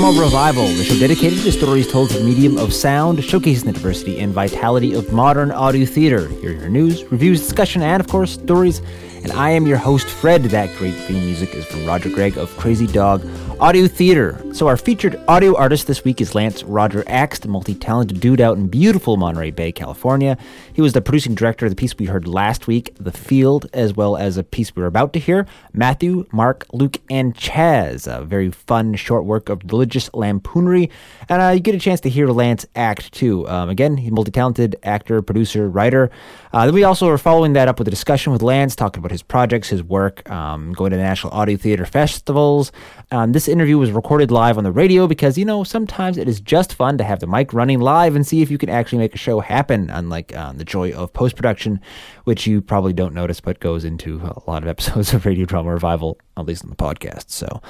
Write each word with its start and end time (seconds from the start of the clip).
Drama 0.00 0.18
Revival, 0.18 0.66
the 0.66 0.82
show 0.82 0.98
dedicated 0.98 1.40
to 1.40 1.52
stories 1.52 1.86
told 1.86 2.08
through 2.08 2.20
the 2.20 2.24
medium 2.24 2.56
of 2.56 2.72
sound, 2.72 3.18
showcasing 3.18 3.64
the 3.64 3.72
diversity 3.72 4.18
and 4.18 4.32
vitality 4.32 4.94
of 4.94 5.12
modern 5.12 5.50
audio 5.50 5.84
theater. 5.84 6.26
Here 6.26 6.52
are 6.52 6.54
your 6.54 6.70
news, 6.70 7.04
reviews, 7.12 7.42
discussion, 7.42 7.82
and 7.82 8.00
of 8.00 8.08
course, 8.08 8.32
stories. 8.32 8.80
And 9.22 9.30
I 9.32 9.50
am 9.50 9.66
your 9.66 9.76
host, 9.76 10.06
Fred. 10.06 10.44
That 10.44 10.74
great 10.78 10.94
theme 10.94 11.22
music 11.26 11.54
is 11.54 11.66
from 11.66 11.84
Roger 11.84 12.08
Gregg 12.08 12.38
of 12.38 12.48
Crazy 12.56 12.86
Dog 12.86 13.28
Audio 13.60 13.86
Theater. 13.86 14.42
So, 14.60 14.68
our 14.68 14.76
featured 14.76 15.18
audio 15.26 15.56
artist 15.56 15.86
this 15.86 16.04
week 16.04 16.20
is 16.20 16.34
Lance 16.34 16.62
Roger 16.64 17.02
Axt, 17.04 17.40
the 17.40 17.48
multi 17.48 17.74
talented 17.74 18.20
dude 18.20 18.42
out 18.42 18.58
in 18.58 18.66
beautiful 18.66 19.16
Monterey 19.16 19.52
Bay, 19.52 19.72
California. 19.72 20.36
He 20.74 20.82
was 20.82 20.92
the 20.92 21.00
producing 21.00 21.34
director 21.34 21.64
of 21.64 21.72
the 21.72 21.76
piece 21.76 21.96
we 21.96 22.04
heard 22.04 22.28
last 22.28 22.66
week, 22.66 22.94
The 23.00 23.10
Field, 23.10 23.70
as 23.72 23.94
well 23.94 24.18
as 24.18 24.36
a 24.36 24.42
piece 24.42 24.76
we 24.76 24.82
are 24.82 24.86
about 24.86 25.14
to 25.14 25.18
hear 25.18 25.46
Matthew, 25.72 26.26
Mark, 26.30 26.66
Luke, 26.74 26.98
and 27.08 27.34
Chaz. 27.34 28.06
A 28.06 28.22
very 28.22 28.50
fun 28.50 28.96
short 28.96 29.24
work 29.24 29.48
of 29.48 29.62
religious 29.64 30.10
lampoonery. 30.10 30.90
And 31.30 31.40
uh, 31.40 31.48
you 31.52 31.60
get 31.60 31.74
a 31.74 31.78
chance 31.78 32.02
to 32.02 32.10
hear 32.10 32.28
Lance 32.28 32.66
act 32.76 33.12
too. 33.12 33.48
Um, 33.48 33.70
again, 33.70 33.96
he's 33.96 34.10
a 34.10 34.14
multi 34.14 34.30
talented 34.30 34.76
actor, 34.82 35.22
producer, 35.22 35.70
writer. 35.70 36.10
Uh, 36.52 36.66
then 36.66 36.74
we 36.74 36.84
also 36.84 37.08
are 37.08 37.16
following 37.16 37.54
that 37.54 37.68
up 37.68 37.78
with 37.78 37.88
a 37.88 37.90
discussion 37.90 38.30
with 38.30 38.42
Lance, 38.42 38.76
talking 38.76 38.98
about 38.98 39.12
his 39.12 39.22
projects, 39.22 39.70
his 39.70 39.82
work, 39.82 40.28
um, 40.30 40.74
going 40.74 40.90
to 40.90 40.98
the 40.98 41.02
national 41.02 41.32
audio 41.32 41.56
theater 41.56 41.86
festivals. 41.86 42.72
Um, 43.10 43.32
this 43.32 43.48
interview 43.48 43.78
was 43.78 43.90
recorded 43.90 44.30
live 44.30 44.49
on 44.58 44.64
the 44.64 44.72
radio 44.72 45.06
because, 45.06 45.36
you 45.36 45.44
know, 45.44 45.64
sometimes 45.64 46.16
it 46.16 46.28
is 46.28 46.40
just 46.40 46.74
fun 46.74 46.98
to 46.98 47.04
have 47.04 47.20
the 47.20 47.26
mic 47.26 47.52
running 47.52 47.80
live 47.80 48.16
and 48.16 48.26
see 48.26 48.42
if 48.42 48.50
you 48.50 48.58
can 48.58 48.68
actually 48.68 48.98
make 48.98 49.14
a 49.14 49.18
show 49.18 49.40
happen, 49.40 49.90
unlike 49.90 50.34
um, 50.36 50.58
the 50.58 50.64
joy 50.64 50.92
of 50.92 51.12
post 51.12 51.36
production, 51.36 51.80
which 52.24 52.46
you 52.46 52.60
probably 52.60 52.92
don't 52.92 53.14
notice 53.14 53.40
but 53.40 53.60
goes 53.60 53.84
into 53.84 54.16
a 54.22 54.50
lot 54.50 54.62
of 54.62 54.68
episodes 54.70 55.12
of 55.14 55.26
Radio 55.26 55.44
Drama 55.44 55.72
Revival, 55.72 56.18
at 56.36 56.46
least 56.46 56.64
on 56.64 56.70
the 56.70 56.76
podcast. 56.76 57.30
So 57.30 57.60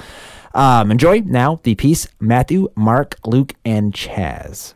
um, 0.53 0.91
enjoy 0.91 1.19
now 1.21 1.59
the 1.63 1.75
piece 1.75 2.07
Matthew, 2.19 2.69
Mark, 2.75 3.17
Luke, 3.25 3.53
and 3.65 3.93
Chaz. 3.93 4.73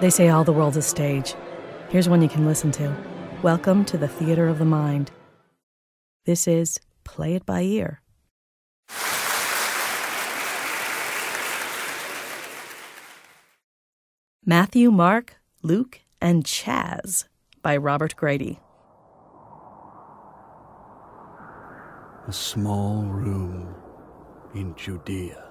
They 0.00 0.10
say 0.10 0.28
all 0.28 0.42
the 0.42 0.52
world's 0.52 0.76
a 0.76 0.82
stage. 0.82 1.34
Here's 1.88 2.08
one 2.08 2.22
you 2.22 2.28
can 2.28 2.44
listen 2.44 2.72
to. 2.72 2.92
Welcome 3.42 3.84
to 3.86 3.96
the 3.96 4.08
Theater 4.08 4.48
of 4.48 4.58
the 4.58 4.64
Mind. 4.64 5.10
This 6.26 6.48
is 6.48 6.80
Play 7.04 7.34
It 7.34 7.46
By 7.46 7.62
Ear. 7.62 8.01
Matthew, 14.44 14.90
Mark, 14.90 15.36
Luke, 15.62 16.00
and 16.20 16.44
Chaz 16.44 17.26
by 17.62 17.76
Robert 17.76 18.16
Grady. 18.16 18.58
A 22.26 22.32
small 22.32 23.04
room 23.04 23.74
in 24.54 24.74
Judea. 24.74 25.44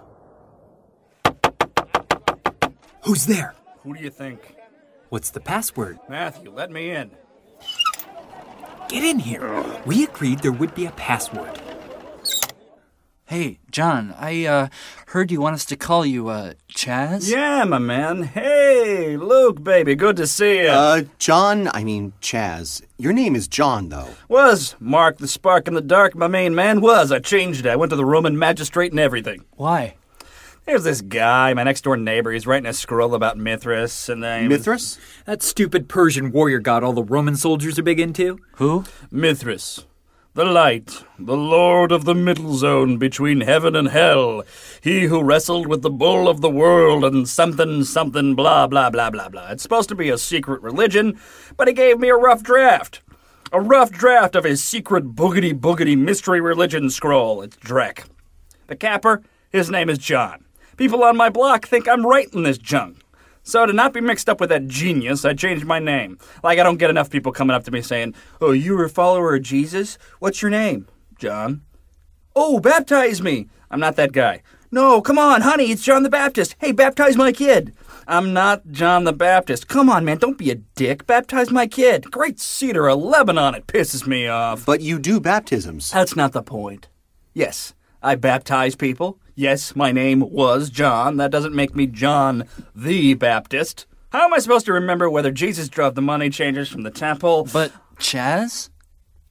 Who's 3.04 3.26
there? 3.26 3.56
Who 3.84 3.94
do 3.94 4.04
you 4.04 4.10
think? 4.10 4.56
What's 5.10 5.32
the 5.32 5.40
password? 5.40 5.98
Matthew, 6.10 6.52
let 6.52 6.70
me 6.70 6.92
in. 6.92 7.12
Get 8.90 9.04
in 9.04 9.20
here. 9.20 9.64
We 9.86 10.04
agreed 10.04 10.40
there 10.40 10.52
would 10.52 10.76
be 10.76 10.86
a 10.86 10.92
password. 10.92 11.60
Hey, 13.32 13.60
John, 13.72 14.14
I 14.20 14.44
uh, 14.46 14.68
heard 15.08 15.32
you 15.32 15.40
want 15.40 15.54
us 15.54 15.64
to 15.68 15.78
call 15.78 16.06
you 16.06 16.28
uh, 16.28 16.56
Chaz? 16.68 17.32
Yeah, 17.32 17.64
my 17.64 17.78
man. 17.78 18.24
Hey, 18.24 19.16
Luke, 19.16 19.64
baby, 19.64 19.96
good 19.96 20.18
to 20.18 20.28
see 20.28 20.64
you. 20.64 20.68
Uh, 20.68 21.04
John, 21.18 21.70
I 21.74 21.86
mean, 21.86 22.12
Chaz. 22.22 22.82
Your 22.98 23.14
name 23.14 23.38
is 23.38 23.48
John, 23.48 23.88
though. 23.88 24.10
was 24.28 24.76
Mark 24.82 25.20
the 25.20 25.30
Spark 25.30 25.70
in 25.70 25.76
the 25.76 25.82
Dark, 25.82 26.14
my 26.14 26.28
main 26.28 26.54
man? 26.54 26.82
Was. 26.82 27.10
I 27.10 27.20
changed 27.20 27.66
it. 27.66 27.70
I 27.70 27.78
went 27.78 27.92
to 27.92 27.96
the 27.96 28.04
Roman 28.04 28.38
magistrate 28.38 28.92
and 28.92 29.00
everything. 29.00 29.46
Why? 29.56 29.96
There's 30.66 30.84
this 30.84 31.00
guy, 31.00 31.54
my 31.54 31.64
next 31.64 31.86
door 31.86 31.96
neighbor. 31.96 32.34
He's 32.34 32.46
writing 32.46 32.68
a 32.68 32.74
scroll 32.74 33.16
about 33.16 33.38
Mithras, 33.38 34.10
and 34.10 34.22
then. 34.22 34.50
Mithras? 34.50 35.00
That 35.24 35.42
stupid 35.42 35.88
Persian 35.88 36.34
warrior 36.34 36.60
god 36.60 36.84
all 36.84 36.92
the 36.92 37.02
Roman 37.02 37.38
soldiers 37.38 37.80
are 37.80 37.84
big 37.84 38.02
into? 38.02 38.40
Who? 38.56 38.84
Mithras. 39.10 39.86
The 40.34 40.46
light, 40.46 41.04
the 41.20 41.36
lord 41.36 41.92
of 41.92 42.06
the 42.06 42.16
middle 42.16 42.56
zone 42.56 42.98
between 42.98 43.42
heaven 43.42 43.76
and 43.76 43.90
hell. 43.90 44.44
He 44.80 45.04
who 45.04 45.22
wrestled 45.22 45.68
with 45.68 45.82
the 45.82 45.90
bull 45.90 46.30
of 46.30 46.40
the 46.40 46.50
world 46.50 47.04
and 47.04 47.28
something, 47.28 47.84
something, 47.84 48.34
blah, 48.34 48.66
blah, 48.68 48.90
blah, 48.90 49.10
blah, 49.10 49.28
blah. 49.28 49.52
It's 49.52 49.62
supposed 49.62 49.90
to 49.90 49.96
be 49.96 50.08
a 50.08 50.18
secret 50.18 50.62
religion, 50.62 51.20
but 51.58 51.68
he 51.68 51.74
gave 51.74 52.00
me 52.00 52.08
a 52.08 52.16
rough 52.16 52.44
draft. 52.44 53.02
A 53.52 53.60
rough 53.60 53.92
draft 53.92 54.38
of 54.38 54.46
his 54.46 54.64
secret 54.64 55.16
boogity 55.16 55.52
boogity 55.52 55.98
mystery 55.98 56.40
religion 56.40 56.90
scroll. 56.90 57.42
It's 57.42 57.58
Drek. 57.58 58.06
The 58.68 58.78
capper, 58.78 59.24
his 59.50 59.70
name 59.70 59.90
is 59.90 59.98
John. 59.98 60.46
People 60.78 61.04
on 61.04 61.18
my 61.18 61.28
block 61.28 61.66
think 61.66 61.90
I'm 61.90 62.08
writing 62.08 62.44
this 62.44 62.58
junk. 62.58 63.01
So 63.44 63.66
to 63.66 63.74
not 63.74 63.94
be 63.94 64.02
mixed 64.02 64.30
up 64.30 64.40
with 64.40 64.50
that 64.50 64.68
genius, 64.68 65.26
I 65.26 65.34
changed 65.34 65.66
my 65.66 65.80
name. 65.80 66.18
Like 66.44 66.60
I 66.60 66.64
don't 66.64 66.78
get 66.78 66.90
enough 66.90 67.10
people 67.10 67.32
coming 67.32 67.56
up 67.56 67.64
to 67.66 67.72
me 67.72 67.82
saying, 67.82 68.14
"Oh, 68.40 68.52
you're 68.52 68.86
a 68.86 68.90
follower 68.90 69.36
of 69.36 69.42
Jesus? 69.42 69.98
What's 70.20 70.42
your 70.42 70.52
name?" 70.52 70.88
John. 71.18 71.62
Oh, 72.36 72.60
baptize 72.60 73.22
me. 73.22 73.48
I'm 73.70 73.80
not 73.80 73.96
that 73.98 74.12
guy. 74.12 74.42
No, 74.72 75.02
come 75.02 75.20
on, 75.20 75.42
honey, 75.42 75.72
it's 75.72 75.84
John 75.84 76.04
the 76.04 76.10
Baptist. 76.10 76.56
Hey, 76.60 76.72
baptize 76.72 77.18
my 77.18 77.32
kid. 77.32 77.74
I'm 78.08 78.34
not 78.34 78.72
John 78.72 79.04
the 79.04 79.14
Baptist. 79.14 79.68
Come 79.68 79.90
on, 79.90 80.06
man, 80.06 80.18
don't 80.18 80.38
be 80.38 80.50
a 80.50 80.56
dick. 80.56 81.06
Baptize 81.06 81.52
my 81.52 81.68
kid. 81.68 82.10
Great 82.10 82.40
cedar 82.40 82.90
of 82.90 83.00
Lebanon, 83.00 83.56
it 83.56 83.68
pisses 83.68 84.08
me 84.08 84.28
off. 84.28 84.66
But 84.66 84.82
you 84.82 84.98
do 84.98 85.20
baptisms. 85.20 85.92
That's 85.92 86.16
not 86.16 86.32
the 86.32 86.42
point. 86.42 86.88
Yes, 87.34 87.74
I 88.02 88.16
baptize 88.16 88.76
people. 88.76 89.20
Yes, 89.42 89.76
my 89.76 89.92
name 89.92 90.20
was 90.20 90.70
John. 90.70 91.18
That 91.18 91.32
doesn't 91.32 91.56
make 91.56 91.76
me 91.76 91.88
John 91.88 92.46
the 92.76 93.16
Baptist. 93.16 93.88
How 94.12 94.26
am 94.26 94.36
I 94.36 94.38
supposed 94.38 94.68
to 94.68 94.74
remember 94.74 95.10
whether 95.10 95.32
Jesus 95.32 95.68
drove 95.68 95.96
the 95.96 96.02
money 96.04 96.30
changers 96.30 96.70
from 96.70 96.84
the 96.84 96.92
temple? 96.92 97.50
But 97.52 97.72
Chaz? 97.96 98.70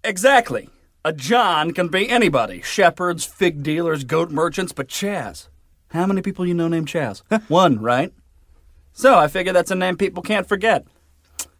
Exactly. 0.02 0.68
A 1.04 1.12
John 1.12 1.70
can 1.70 1.86
be 1.86 2.10
anybody 2.10 2.60
shepherds, 2.60 3.24
fig 3.24 3.62
dealers, 3.62 4.02
goat 4.02 4.32
merchants, 4.32 4.72
but 4.72 4.88
Chaz. 4.88 5.46
How 5.90 6.06
many 6.06 6.22
people 6.22 6.44
you 6.44 6.54
know 6.54 6.66
named 6.66 6.88
Chaz? 6.88 7.22
One, 7.48 7.78
right? 7.78 8.12
So 8.92 9.16
I 9.16 9.28
figure 9.28 9.52
that's 9.52 9.70
a 9.70 9.76
name 9.76 9.96
people 9.96 10.24
can't 10.24 10.48
forget. 10.48 10.88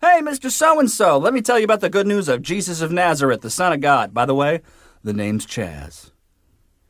Hey, 0.01 0.23
Mr. 0.23 0.51
So 0.51 0.81
and 0.81 0.91
so, 0.91 1.19
let 1.19 1.35
me 1.35 1.41
tell 1.41 1.61
you 1.61 1.67
about 1.67 1.83
the 1.83 1.89
good 1.89 2.09
news 2.09 2.29
of 2.29 2.43
Jesus 2.43 2.81
of 2.81 2.91
Nazareth, 2.91 3.43
the 3.43 3.49
Son 3.49 3.73
of 3.73 3.81
God. 3.81 4.13
By 4.13 4.27
the 4.27 4.35
way, 4.35 4.63
the 5.05 5.13
name's 5.13 5.47
Chaz. 5.47 6.11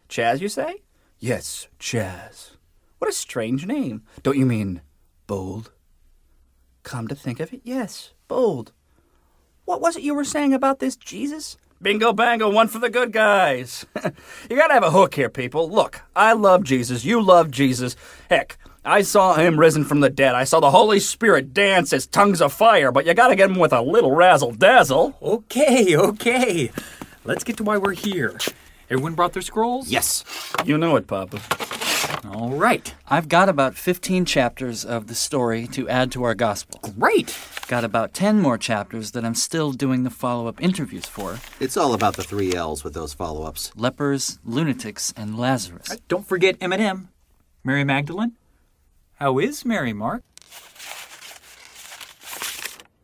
Chaz, 0.08 0.40
you 0.40 0.48
say? 0.48 0.76
Yes, 1.22 1.68
Chaz. 1.78 2.52
What 2.96 3.10
a 3.10 3.12
strange 3.12 3.66
name. 3.66 4.04
Don't 4.22 4.38
you 4.38 4.46
mean 4.46 4.80
bold? 5.26 5.70
Come 6.82 7.08
to 7.08 7.14
think 7.14 7.40
of 7.40 7.52
it, 7.52 7.60
yes, 7.62 8.14
bold. 8.26 8.72
What 9.66 9.82
was 9.82 9.96
it 9.96 10.02
you 10.02 10.14
were 10.14 10.24
saying 10.24 10.54
about 10.54 10.78
this 10.78 10.96
Jesus? 10.96 11.58
Bingo 11.82 12.14
bango, 12.14 12.48
one 12.48 12.68
for 12.68 12.78
the 12.78 12.88
good 12.88 13.12
guys. 13.12 13.84
you 14.50 14.56
gotta 14.56 14.72
have 14.72 14.82
a 14.82 14.90
hook 14.90 15.14
here, 15.14 15.28
people. 15.28 15.70
Look, 15.70 16.00
I 16.16 16.32
love 16.32 16.64
Jesus. 16.64 17.04
You 17.04 17.20
love 17.20 17.50
Jesus. 17.50 17.96
Heck, 18.30 18.56
I 18.82 19.02
saw 19.02 19.34
him 19.34 19.60
risen 19.60 19.84
from 19.84 20.00
the 20.00 20.08
dead. 20.08 20.34
I 20.34 20.44
saw 20.44 20.58
the 20.60 20.70
Holy 20.70 21.00
Spirit 21.00 21.52
dance 21.52 21.92
as 21.92 22.06
tongues 22.06 22.40
of 22.40 22.50
fire, 22.50 22.90
but 22.90 23.04
you 23.04 23.12
gotta 23.12 23.36
get 23.36 23.50
him 23.50 23.58
with 23.58 23.74
a 23.74 23.82
little 23.82 24.12
razzle 24.12 24.52
dazzle. 24.52 25.18
Okay, 25.20 25.94
okay. 25.94 26.70
Let's 27.24 27.44
get 27.44 27.58
to 27.58 27.64
why 27.64 27.76
we're 27.76 27.92
here. 27.92 28.38
Everyone 28.90 29.14
brought 29.14 29.32
their 29.34 29.42
scrolls? 29.42 29.88
Yes. 29.88 30.24
You 30.64 30.76
know 30.76 30.96
it, 30.96 31.06
Papa. 31.06 31.40
All 32.28 32.50
right. 32.50 32.92
I've 33.08 33.28
got 33.28 33.48
about 33.48 33.76
15 33.76 34.24
chapters 34.24 34.84
of 34.84 35.06
the 35.06 35.14
story 35.14 35.66
to 35.68 35.88
add 35.88 36.10
to 36.12 36.24
our 36.24 36.34
gospel. 36.34 36.80
Great. 36.98 37.36
Got 37.68 37.84
about 37.84 38.12
10 38.14 38.40
more 38.40 38.58
chapters 38.58 39.12
that 39.12 39.24
I'm 39.24 39.36
still 39.36 39.70
doing 39.72 40.02
the 40.02 40.10
follow 40.10 40.48
up 40.48 40.60
interviews 40.60 41.06
for 41.06 41.38
It's 41.60 41.76
all 41.76 41.94
about 41.94 42.16
the 42.16 42.24
three 42.24 42.52
L's 42.54 42.82
with 42.82 42.94
those 42.94 43.14
follow 43.14 43.44
ups. 43.44 43.70
lepers, 43.76 44.40
lunatics, 44.44 45.14
and 45.16 45.38
Lazarus. 45.38 45.96
Don't 46.08 46.26
forget 46.26 46.58
Eminem. 46.58 47.08
Mary 47.62 47.84
Magdalene. 47.84 48.32
How 49.14 49.38
is 49.38 49.64
Mary, 49.64 49.92
Mark? 49.92 50.24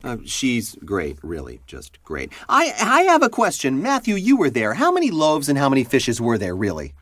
Uh, 0.06 0.16
she's 0.24 0.76
great, 0.84 1.18
really, 1.22 1.60
just 1.66 2.02
great. 2.04 2.32
I, 2.48 2.72
I 2.80 3.02
have 3.02 3.22
a 3.22 3.28
question. 3.28 3.82
Matthew, 3.82 4.14
you 4.14 4.36
were 4.36 4.50
there. 4.50 4.74
How 4.74 4.92
many 4.92 5.10
loaves 5.10 5.48
and 5.48 5.58
how 5.58 5.68
many 5.68 5.84
fishes 5.84 6.20
were 6.20 6.38
there, 6.38 6.54
really? 6.54 6.94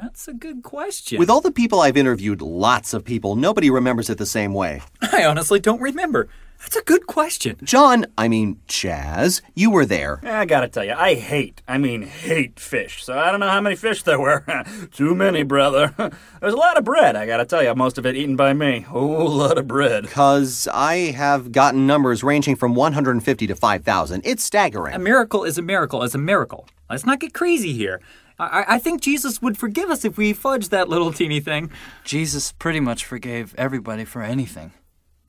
That's 0.00 0.28
a 0.28 0.32
good 0.32 0.62
question. 0.62 1.18
With 1.18 1.28
all 1.28 1.40
the 1.40 1.50
people 1.50 1.80
I've 1.80 1.96
interviewed, 1.96 2.40
lots 2.40 2.94
of 2.94 3.04
people, 3.04 3.36
nobody 3.36 3.68
remembers 3.70 4.08
it 4.08 4.18
the 4.18 4.26
same 4.26 4.54
way. 4.54 4.82
I 5.12 5.24
honestly 5.24 5.60
don't 5.60 5.80
remember. 5.80 6.28
That's 6.60 6.76
a 6.76 6.82
good 6.82 7.06
question. 7.06 7.56
John, 7.64 8.06
I 8.18 8.28
mean, 8.28 8.60
Chaz, 8.68 9.40
you 9.54 9.70
were 9.70 9.86
there. 9.86 10.20
Eh, 10.22 10.40
I 10.40 10.44
gotta 10.44 10.68
tell 10.68 10.84
you, 10.84 10.92
I 10.92 11.14
hate, 11.14 11.62
I 11.66 11.78
mean 11.78 12.02
hate 12.02 12.60
fish. 12.60 13.02
So 13.02 13.18
I 13.18 13.30
don't 13.30 13.40
know 13.40 13.48
how 13.48 13.62
many 13.62 13.76
fish 13.76 14.02
there 14.02 14.20
were. 14.20 14.44
Too 14.92 15.14
many, 15.14 15.42
brother. 15.42 15.94
There's 16.40 16.54
a 16.54 16.58
lot 16.58 16.76
of 16.76 16.84
bread, 16.84 17.16
I 17.16 17.26
gotta 17.26 17.46
tell 17.46 17.62
you. 17.62 17.74
Most 17.74 17.96
of 17.96 18.04
it 18.04 18.14
eaten 18.14 18.36
by 18.36 18.52
me. 18.52 18.80
Whole 18.88 19.30
lot 19.30 19.56
of 19.56 19.66
bread. 19.66 20.02
Because 20.02 20.68
I 20.72 21.12
have 21.12 21.50
gotten 21.50 21.86
numbers 21.86 22.22
ranging 22.22 22.56
from 22.56 22.74
150 22.74 23.46
to 23.46 23.54
5,000. 23.54 24.22
It's 24.24 24.44
staggering. 24.44 24.94
A 24.94 24.98
miracle 24.98 25.44
is 25.44 25.56
a 25.56 25.62
miracle 25.62 26.02
is 26.02 26.14
a 26.14 26.18
miracle. 26.18 26.68
Let's 26.90 27.06
not 27.06 27.20
get 27.20 27.32
crazy 27.32 27.72
here. 27.72 28.00
I, 28.38 28.64
I 28.68 28.78
think 28.78 29.00
Jesus 29.00 29.40
would 29.40 29.56
forgive 29.58 29.90
us 29.90 30.04
if 30.04 30.16
we 30.16 30.34
fudged 30.34 30.68
that 30.70 30.88
little 30.88 31.12
teeny 31.12 31.40
thing. 31.40 31.70
Jesus 32.04 32.52
pretty 32.52 32.80
much 32.80 33.04
forgave 33.04 33.54
everybody 33.56 34.04
for 34.04 34.22
anything. 34.22 34.72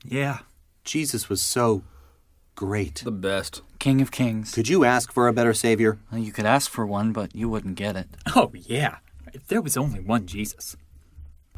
Yeah. 0.03 0.39
Jesus 0.83 1.29
was 1.29 1.41
so 1.41 1.83
great. 2.55 3.01
The 3.03 3.11
best. 3.11 3.61
King 3.79 4.01
of 4.01 4.11
Kings. 4.11 4.53
Could 4.53 4.69
you 4.69 4.83
ask 4.85 5.11
for 5.11 5.27
a 5.27 5.33
better 5.33 5.53
savior? 5.53 5.99
Well, 6.11 6.21
you 6.21 6.31
could 6.31 6.45
ask 6.45 6.69
for 6.69 6.85
one, 6.85 7.13
but 7.13 7.35
you 7.35 7.49
wouldn't 7.49 7.75
get 7.75 7.95
it. 7.95 8.07
Oh, 8.35 8.51
yeah. 8.53 8.97
If 9.33 9.47
there 9.47 9.61
was 9.61 9.77
only 9.77 9.99
one 9.99 10.27
Jesus. 10.27 10.75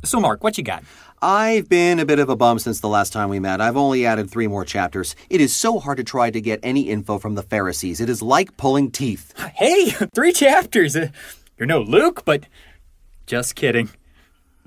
So, 0.05 0.19
Mark, 0.19 0.43
what 0.43 0.57
you 0.57 0.63
got? 0.63 0.83
I've 1.21 1.69
been 1.69 1.99
a 1.99 2.05
bit 2.05 2.19
of 2.19 2.29
a 2.29 2.35
bum 2.35 2.59
since 2.59 2.81
the 2.81 2.89
last 2.89 3.13
time 3.13 3.29
we 3.29 3.39
met. 3.39 3.61
I've 3.61 3.77
only 3.77 4.05
added 4.05 4.29
three 4.29 4.47
more 4.47 4.65
chapters. 4.65 5.15
It 5.29 5.39
is 5.39 5.55
so 5.55 5.79
hard 5.79 5.97
to 5.97 6.03
try 6.03 6.29
to 6.29 6.41
get 6.41 6.59
any 6.61 6.89
info 6.89 7.17
from 7.17 7.35
the 7.35 7.43
Pharisees. 7.43 8.01
It 8.01 8.09
is 8.09 8.21
like 8.21 8.57
pulling 8.57 8.91
teeth. 8.91 9.33
Hey, 9.55 9.91
three 10.15 10.33
chapters. 10.33 10.95
Uh, 10.97 11.07
You're 11.57 11.67
no 11.67 11.79
Luke, 11.81 12.23
but 12.25 12.47
just 13.25 13.55
kidding. 13.55 13.89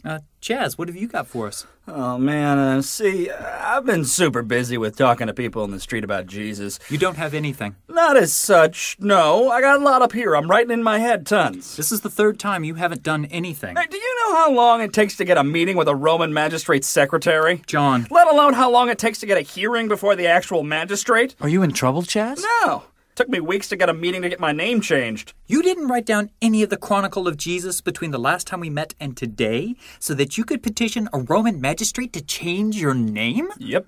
Uh, 0.03 0.21
Chaz, 0.41 0.79
what 0.79 0.89
have 0.89 0.97
you 0.97 1.09
got 1.09 1.27
for 1.27 1.47
us? 1.47 1.67
Oh 1.89 2.19
man, 2.19 2.59
uh, 2.59 2.83
see, 2.83 3.31
I've 3.31 3.87
been 3.87 4.05
super 4.05 4.43
busy 4.43 4.77
with 4.77 4.97
talking 4.97 5.29
to 5.29 5.35
people 5.35 5.63
in 5.65 5.71
the 5.71 5.79
street 5.79 6.03
about 6.03 6.27
Jesus. 6.27 6.81
You 6.91 6.99
don't 6.99 7.17
have 7.17 7.33
anything. 7.33 7.77
Not 7.89 8.17
as 8.17 8.33
such, 8.33 8.97
no. 8.99 9.51
I 9.51 9.61
got 9.61 9.81
a 9.81 9.85
lot 9.85 10.03
up 10.03 10.13
here. 10.13 10.35
I'm 10.35 10.51
writing 10.51 10.73
in 10.73 10.83
my 10.83 10.99
head 10.99 11.27
tons. 11.27 11.77
This 11.77 11.93
is 11.93 12.01
the 12.01 12.11
third 12.11 12.41
time 12.41 12.65
you 12.65 12.75
haven't 12.75 13.05
done 13.05 13.27
anything. 13.27 13.77
Hey, 13.77 13.87
do 13.89 13.97
you 13.97 14.17
know 14.25 14.35
how 14.37 14.51
long 14.53 14.81
it 14.81 14.93
takes 14.93 15.17
to 15.19 15.25
get 15.25 15.39
a 15.39 15.45
meeting 15.45 15.77
with 15.77 15.87
a 15.87 15.95
Roman 15.95 16.33
magistrate's 16.33 16.89
secretary? 16.89 17.63
John. 17.67 18.07
Let 18.11 18.27
alone 18.27 18.55
how 18.55 18.71
long 18.71 18.89
it 18.89 18.99
takes 18.99 19.21
to 19.21 19.27
get 19.27 19.39
a 19.39 19.43
hearing 19.43 19.87
before 19.87 20.17
the 20.17 20.27
actual 20.27 20.65
magistrate? 20.65 21.37
Are 21.41 21.49
you 21.49 21.63
in 21.63 21.71
trouble, 21.73 22.03
Chaz? 22.03 22.43
No. 22.65 22.83
Took 23.17 23.31
me 23.31 23.41
weeks 23.41 23.67
to 23.71 23.77
get 23.77 23.89
a 23.89 23.95
meeting 23.95 24.21
to 24.21 24.29
get 24.29 24.41
my 24.41 24.53
name 24.53 24.83
changed. 24.83 25.33
You 25.47 25.63
didn't 25.63 25.89
write 25.89 26.05
down 26.05 26.29
any 26.43 26.63
of 26.63 26.69
the 26.69 26.77
Chronicle 26.77 27.27
of 27.27 27.39
Jesus 27.39 27.81
between 27.81 28.11
the 28.11 28.19
last 28.19 28.47
time 28.47 28.61
we 28.61 28.69
met 28.69 28.95
and 29.01 29.17
today 29.17 29.75
so 29.99 30.13
that 30.13 30.37
you 30.37 30.45
could 30.45 30.63
petition 30.63 31.09
a 31.15 31.21
Roman 31.21 31.59
magistrate 31.59 32.13
to 32.13 32.21
change 32.21 32.79
your 32.79 32.93
name? 32.93 33.49
Yep. 33.59 33.87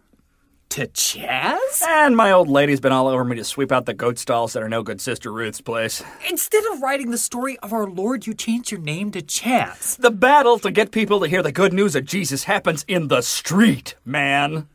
To 0.70 0.86
Chaz? 0.86 1.82
And 1.86 2.16
my 2.16 2.32
old 2.32 2.48
lady's 2.48 2.80
been 2.80 2.90
all 2.90 3.06
over 3.06 3.22
me 3.22 3.36
to 3.36 3.44
sweep 3.44 3.70
out 3.70 3.84
the 3.84 3.92
goat 3.92 4.18
stalls 4.18 4.54
that 4.54 4.62
are 4.62 4.68
no 4.68 4.82
good 4.82 4.98
Sister 4.98 5.30
Ruth's 5.30 5.60
place. 5.60 6.02
Instead 6.30 6.64
of 6.72 6.80
writing 6.80 7.10
the 7.10 7.18
story 7.18 7.58
of 7.58 7.74
our 7.74 7.86
Lord, 7.86 8.26
you 8.26 8.32
changed 8.32 8.70
your 8.70 8.80
name 8.80 9.10
to 9.10 9.20
Chaz. 9.20 9.98
The 9.98 10.10
battle 10.10 10.58
to 10.60 10.70
get 10.70 10.90
people 10.90 11.20
to 11.20 11.28
hear 11.28 11.42
the 11.42 11.52
good 11.52 11.74
news 11.74 11.94
of 11.94 12.06
Jesus 12.06 12.44
happens 12.44 12.82
in 12.88 13.08
the 13.08 13.20
street, 13.20 13.94
man. 14.06 14.68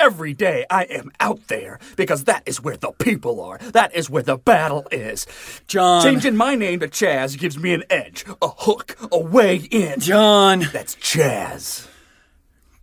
Every 0.00 0.32
day 0.32 0.64
I 0.70 0.84
am 0.84 1.10
out 1.18 1.48
there 1.48 1.80
because 1.96 2.24
that 2.24 2.44
is 2.46 2.62
where 2.62 2.76
the 2.76 2.92
people 2.92 3.40
are. 3.40 3.58
That 3.58 3.94
is 3.96 4.08
where 4.08 4.22
the 4.22 4.36
battle 4.36 4.86
is. 4.92 5.26
John. 5.66 6.02
Changing 6.04 6.36
my 6.36 6.54
name 6.54 6.78
to 6.80 6.88
Chaz 6.88 7.36
gives 7.36 7.58
me 7.58 7.74
an 7.74 7.82
edge, 7.90 8.24
a 8.40 8.48
hook, 8.48 8.96
a 9.10 9.18
way 9.18 9.56
in. 9.56 9.98
John. 9.98 10.60
That's 10.72 10.94
Chaz. 10.96 11.88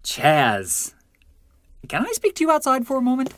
Chaz. 0.03 0.93
Can 1.87 2.05
I 2.05 2.11
speak 2.11 2.35
to 2.35 2.43
you 2.43 2.51
outside 2.51 2.85
for 2.85 2.97
a 2.97 3.01
moment? 3.01 3.33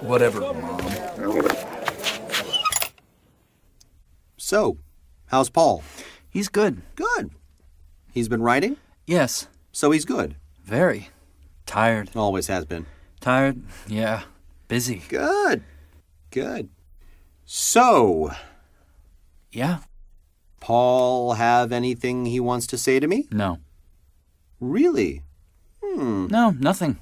Whatever, 0.00 0.40
Mom. 0.40 0.80
So, 4.38 4.78
how's 5.26 5.50
Paul? 5.50 5.82
He's 6.30 6.48
good. 6.48 6.80
Good. 6.94 7.30
He's 8.12 8.28
been 8.28 8.42
writing, 8.42 8.76
Yes. 9.06 9.48
So 9.74 9.90
he's 9.90 10.04
good. 10.04 10.36
Very. 10.64 11.08
Tired. 11.66 12.10
Always 12.14 12.46
has 12.46 12.64
been. 12.64 12.86
Tired? 13.20 13.60
Yeah. 13.88 14.22
Busy. 14.68 15.02
Good. 15.08 15.62
Good. 16.30 16.68
So, 17.44 18.30
Yeah. 19.52 19.78
Paul 20.60 21.34
have 21.34 21.72
anything 21.72 22.24
he 22.24 22.40
wants 22.40 22.66
to 22.68 22.78
say 22.78 22.98
to 22.98 23.06
me? 23.06 23.26
No. 23.30 23.58
Really? 24.60 25.22
Hmm. 25.82 26.26
No, 26.28 26.50
nothing. 26.58 26.98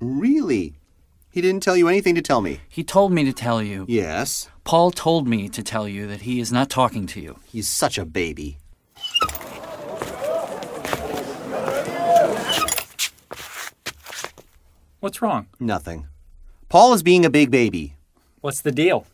Really? 0.00 0.74
He 1.30 1.40
didn't 1.40 1.62
tell 1.62 1.76
you 1.76 1.86
anything 1.88 2.14
to 2.16 2.22
tell 2.22 2.40
me? 2.40 2.60
He 2.68 2.82
told 2.82 3.12
me 3.12 3.24
to 3.24 3.32
tell 3.32 3.62
you. 3.62 3.84
Yes. 3.88 4.48
Paul 4.64 4.90
told 4.90 5.28
me 5.28 5.48
to 5.50 5.62
tell 5.62 5.86
you 5.86 6.06
that 6.08 6.22
he 6.22 6.40
is 6.40 6.50
not 6.52 6.70
talking 6.70 7.06
to 7.08 7.20
you. 7.20 7.38
He's 7.44 7.68
such 7.68 7.98
a 7.98 8.04
baby. 8.04 8.58
What's 15.04 15.20
wrong? 15.20 15.48
Nothing. 15.60 16.06
Paul 16.70 16.94
is 16.94 17.02
being 17.02 17.26
a 17.26 17.30
big 17.30 17.50
baby. 17.50 17.98
What's 18.40 18.62
the 18.62 18.72
deal? 18.72 19.04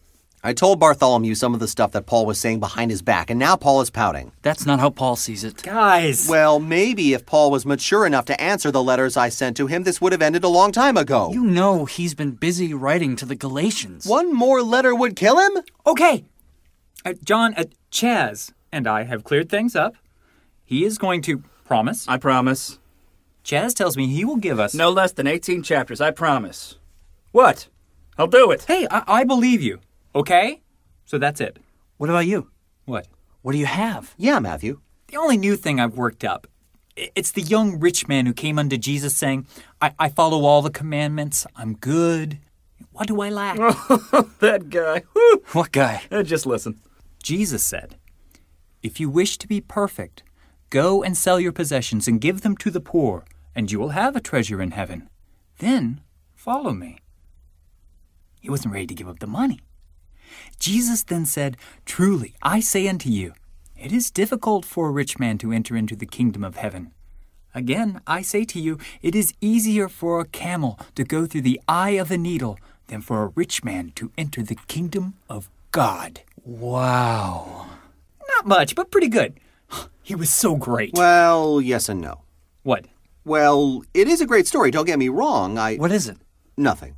I 0.40 0.52
told 0.52 0.78
Bartholomew 0.78 1.34
some 1.34 1.52
of 1.52 1.58
the 1.58 1.66
stuff 1.66 1.90
that 1.90 2.06
Paul 2.06 2.26
was 2.26 2.38
saying 2.38 2.60
behind 2.60 2.92
his 2.92 3.02
back, 3.02 3.28
and 3.28 3.40
now 3.40 3.56
Paul 3.56 3.81
is 3.81 3.90
pouting. 3.90 4.31
That's 4.42 4.64
not 4.64 4.78
how 4.78 4.90
Paul 4.90 5.16
sees 5.16 5.42
it. 5.42 5.64
Guys. 5.64 6.28
Well, 6.28 6.60
maybe 6.60 7.12
if 7.12 7.26
Paul 7.26 7.50
was 7.50 7.66
mature 7.66 8.06
enough 8.06 8.25
to 8.26 8.40
answer 8.40 8.70
the 8.70 8.81
letters 8.81 9.16
I 9.16 9.31
sent 9.31 9.56
to 9.56 9.66
him, 9.66 9.82
this 9.82 10.00
would 10.00 10.12
have 10.12 10.22
ended 10.22 10.44
a 10.44 10.48
long 10.48 10.70
time 10.70 10.96
ago. 10.96 11.32
You 11.32 11.42
know 11.42 11.87
he's 11.87 12.14
been 12.14 12.37
busy 12.37 12.72
writing 12.72 13.16
to 13.16 13.26
the 13.26 13.34
Galatians. 13.34 14.06
One 14.06 14.32
more 14.32 14.62
letter 14.62 14.94
would 14.94 15.16
kill 15.16 15.40
him? 15.40 15.64
Okay. 15.84 16.25
Uh, 17.04 17.14
John, 17.25 17.52
uh, 17.56 17.64
Chaz 17.90 18.52
and 18.70 18.87
I 18.87 19.02
have 19.02 19.25
cleared 19.25 19.48
things 19.48 19.75
up. 19.75 19.96
He 20.64 20.84
is 20.84 20.98
going 20.98 21.20
to 21.22 21.42
promise. 21.64 22.06
I 22.06 22.16
promise. 22.16 22.78
Chaz 23.44 23.75
tells 23.75 23.96
me 23.96 24.06
he 24.06 24.25
will 24.25 24.37
give 24.37 24.60
us. 24.60 24.75
No 24.75 24.90
less 24.90 25.12
than 25.12 25.26
18 25.26 25.62
chapters, 25.62 26.00
I 26.00 26.10
promise. 26.10 26.76
What? 27.32 27.69
I'll 28.19 28.26
do 28.26 28.50
it. 28.50 28.64
Hey, 28.64 28.87
I, 28.90 29.02
I 29.06 29.25
believe 29.25 29.62
you. 29.62 29.81
Okay? 30.14 30.60
So 31.06 31.19
that's 31.19 31.40
it. 31.40 31.58
What 31.96 32.10
about 32.10 32.26
you? 32.26 32.50
What? 32.84 33.06
What 33.42 33.52
do 33.52 33.58
you 33.58 33.66
have? 33.66 34.14
Yeah, 34.16 34.38
Matthew. 34.38 34.81
The 35.08 35.16
only 35.16 35.37
new 35.37 35.56
thing 35.56 35.81
I've 35.81 35.96
worked 35.96 36.25
up. 36.25 36.46
It's 36.96 37.31
the 37.32 37.40
young 37.42 37.81
rich 37.81 38.08
man 38.08 38.26
who 38.26 38.32
came 38.34 38.58
unto 38.58 38.76
Jesus 38.76 39.16
saying, 39.16 39.47
I, 39.80 39.92
I 39.99 40.09
follow 40.11 40.44
all 40.44 40.61
the 40.61 40.70
commandments. 40.70 41.47
I'm 41.56 41.75
good. 41.75 42.38
What 42.92 43.09
do 43.09 43.20
I 43.20 43.30
lack? 43.30 43.56
That 44.40 44.68
guy. 44.70 45.02
Whew. 45.12 45.42
What 45.52 45.73
guy? 45.73 46.02
Uh, 46.11 46.23
Just 46.23 46.47
listen. 46.47 46.80
Jesus 47.23 47.62
said, 47.62 47.97
If 48.82 49.00
you 49.00 49.09
wish 49.09 49.38
to 49.38 49.49
be 49.49 49.61
perfect, 49.61 50.23
go 50.70 51.02
and 51.02 51.16
sell 51.16 51.38
your 51.38 51.52
possessions 51.52 52.08
and 52.08 52.20
give 52.20 52.40
them 52.40 52.56
to 52.56 52.70
the 52.70 52.80
poor, 52.80 53.24
and 53.54 53.70
you 53.70 53.78
will 53.78 53.90
have 53.90 54.16
a 54.16 54.20
treasure 54.20 54.62
in 54.62 54.70
heaven. 54.70 55.08
Then 55.58 56.00
follow 56.34 56.72
me. 56.72 56.98
He 58.40 58.48
wasn't 58.48 58.72
ready 58.72 58.86
to 58.86 58.94
give 58.94 59.08
up 59.08 59.18
the 59.18 59.26
money. 59.26 59.60
Jesus 60.58 61.02
then 61.02 61.26
said, 61.26 61.56
Truly, 61.84 62.34
I 62.42 62.60
say 62.60 62.88
unto 62.88 63.10
you, 63.10 63.34
it 63.76 63.92
is 63.92 64.10
difficult 64.10 64.64
for 64.64 64.88
a 64.88 64.92
rich 64.92 65.18
man 65.18 65.38
to 65.38 65.52
enter 65.52 65.76
into 65.76 65.96
the 65.96 66.06
kingdom 66.06 66.44
of 66.44 66.56
heaven. 66.56 66.92
Again, 67.54 68.00
I 68.06 68.22
say 68.22 68.44
to 68.44 68.60
you, 68.60 68.78
it 69.02 69.14
is 69.14 69.34
easier 69.40 69.88
for 69.88 70.20
a 70.20 70.24
camel 70.24 70.78
to 70.94 71.02
go 71.02 71.26
through 71.26 71.40
the 71.42 71.60
eye 71.66 71.90
of 71.90 72.10
a 72.10 72.18
needle 72.18 72.58
than 72.86 73.00
for 73.00 73.22
a 73.22 73.32
rich 73.34 73.64
man 73.64 73.92
to 73.96 74.12
enter 74.16 74.42
the 74.42 74.58
kingdom 74.68 75.14
of 75.28 75.50
God. 75.72 76.20
Wow. 76.44 77.66
Not 78.36 78.46
much, 78.46 78.74
but 78.74 78.90
pretty 78.90 79.08
good. 79.08 79.40
He 80.02 80.16
was 80.16 80.32
so 80.32 80.56
great. 80.56 80.94
Well, 80.94 81.60
yes 81.60 81.88
and 81.88 82.00
no. 82.00 82.22
What? 82.64 82.86
Well, 83.24 83.84
it 83.94 84.08
is 84.08 84.20
a 84.20 84.26
great 84.26 84.48
story, 84.48 84.72
don't 84.72 84.86
get 84.86 84.98
me 84.98 85.08
wrong. 85.08 85.56
I. 85.56 85.76
What 85.76 85.92
is 85.92 86.08
it? 86.08 86.16
Nothing. 86.56 86.96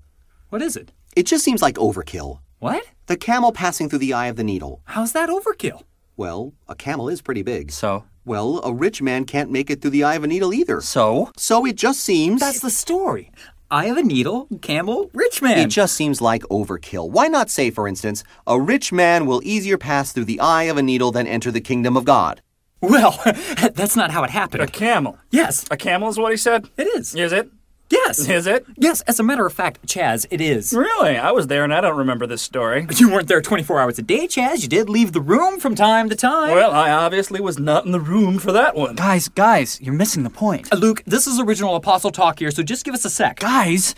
What 0.48 0.62
is 0.62 0.76
it? 0.76 0.92
It 1.14 1.26
just 1.26 1.44
seems 1.44 1.60
like 1.60 1.74
overkill. 1.74 2.40
What? 2.58 2.84
The 3.08 3.18
camel 3.18 3.52
passing 3.52 3.90
through 3.90 3.98
the 3.98 4.14
eye 4.14 4.28
of 4.28 4.36
the 4.36 4.44
needle. 4.44 4.80
How's 4.84 5.12
that 5.12 5.28
overkill? 5.28 5.82
Well, 6.16 6.54
a 6.68 6.74
camel 6.74 7.08
is 7.10 7.20
pretty 7.20 7.42
big. 7.42 7.70
So? 7.70 8.04
Well, 8.24 8.60
a 8.64 8.72
rich 8.72 9.02
man 9.02 9.24
can't 9.24 9.50
make 9.50 9.68
it 9.68 9.82
through 9.82 9.90
the 9.90 10.04
eye 10.04 10.14
of 10.14 10.24
a 10.24 10.26
needle 10.26 10.54
either. 10.54 10.80
So? 10.80 11.32
So 11.36 11.66
it 11.66 11.76
just 11.76 12.00
seems. 12.00 12.40
That's 12.40 12.60
the 12.60 12.70
story. 12.70 13.30
Eye 13.70 13.86
of 13.86 13.96
a 13.96 14.02
needle, 14.02 14.48
camel, 14.60 15.10
rich 15.14 15.42
man. 15.42 15.58
It 15.58 15.68
just 15.68 15.94
seems 15.94 16.20
like 16.20 16.42
overkill. 16.44 17.10
Why 17.10 17.26
not 17.28 17.50
say, 17.50 17.70
for 17.70 17.88
instance, 17.88 18.22
a 18.46 18.60
rich 18.60 18.92
man 18.92 19.26
will 19.26 19.40
easier 19.44 19.78
pass 19.78 20.12
through 20.12 20.26
the 20.26 20.40
eye 20.40 20.64
of 20.64 20.76
a 20.76 20.82
needle 20.82 21.10
than 21.10 21.26
enter 21.26 21.50
the 21.50 21.60
kingdom 21.60 21.96
of 21.96 22.04
God? 22.04 22.42
Well, 22.82 23.18
that's 23.74 23.96
not 23.96 24.10
how 24.10 24.22
it 24.24 24.30
happened. 24.30 24.62
A 24.62 24.66
camel. 24.66 25.18
Yes, 25.30 25.64
A 25.70 25.76
camel 25.76 26.08
is 26.10 26.18
what 26.18 26.30
he 26.32 26.36
said? 26.36 26.68
it 26.76 26.86
is. 26.88 27.14
Is 27.14 27.32
it? 27.32 27.50
Yes. 27.88 28.26
Is 28.26 28.46
it? 28.46 28.64
Yes, 28.78 29.02
as 29.02 29.20
a 29.20 29.22
matter 29.22 29.44
of 29.44 29.52
fact, 29.52 29.86
Chaz, 29.86 30.26
it 30.30 30.40
is. 30.40 30.72
Really? 30.72 31.18
I 31.18 31.30
was 31.30 31.48
there 31.48 31.62
and 31.62 31.74
I 31.74 31.82
don't 31.82 31.98
remember 31.98 32.26
this 32.26 32.40
story. 32.40 32.86
You 32.96 33.10
weren't 33.10 33.28
there 33.28 33.42
24 33.42 33.80
hours 33.80 33.98
a 33.98 34.02
day, 34.02 34.26
Chaz. 34.26 34.62
You 34.62 34.68
did 34.68 34.88
leave 34.88 35.12
the 35.12 35.20
room 35.20 35.60
from 35.60 35.74
time 35.74 36.08
to 36.08 36.16
time. 36.16 36.52
Well, 36.54 36.70
I 36.70 36.90
obviously 36.90 37.38
was 37.40 37.58
not 37.58 37.84
in 37.84 37.92
the 37.92 38.00
room 38.00 38.38
for 38.38 38.50
that 38.52 38.74
one. 38.74 38.94
Guys, 38.94 39.28
guys, 39.28 39.78
you're 39.82 39.92
missing 39.94 40.22
the 40.22 40.30
point. 40.30 40.72
Uh, 40.72 40.76
Luke, 40.76 41.02
this 41.06 41.26
is 41.26 41.38
original 41.38 41.74
apostle 41.76 42.10
talk 42.10 42.38
here, 42.38 42.50
so 42.50 42.62
just 42.62 42.84
give 42.86 42.94
us 42.94 43.04
a 43.04 43.10
sec. 43.10 43.40
Guys, 43.40 43.94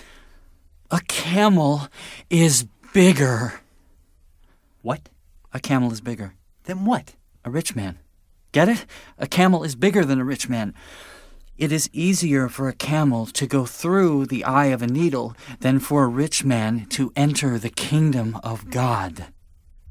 a 0.90 1.00
camel 1.06 1.86
is 2.30 2.66
bigger. 2.92 3.60
What? 4.82 5.08
A 5.52 5.60
camel 5.60 5.92
is 5.92 6.00
bigger. 6.00 6.34
Than 6.64 6.84
what? 6.84 7.14
A 7.44 7.50
rich 7.50 7.76
man. 7.76 7.98
Get 8.54 8.68
it? 8.68 8.86
A 9.18 9.26
camel 9.26 9.64
is 9.64 9.74
bigger 9.74 10.04
than 10.04 10.20
a 10.20 10.24
rich 10.24 10.48
man. 10.48 10.74
It 11.58 11.72
is 11.72 11.90
easier 11.92 12.48
for 12.48 12.68
a 12.68 12.72
camel 12.72 13.26
to 13.26 13.48
go 13.48 13.66
through 13.66 14.26
the 14.26 14.44
eye 14.44 14.66
of 14.66 14.80
a 14.80 14.86
needle 14.86 15.34
than 15.58 15.80
for 15.80 16.04
a 16.04 16.08
rich 16.08 16.44
man 16.44 16.86
to 16.90 17.12
enter 17.16 17.58
the 17.58 17.68
kingdom 17.68 18.38
of 18.44 18.70
God. 18.70 19.26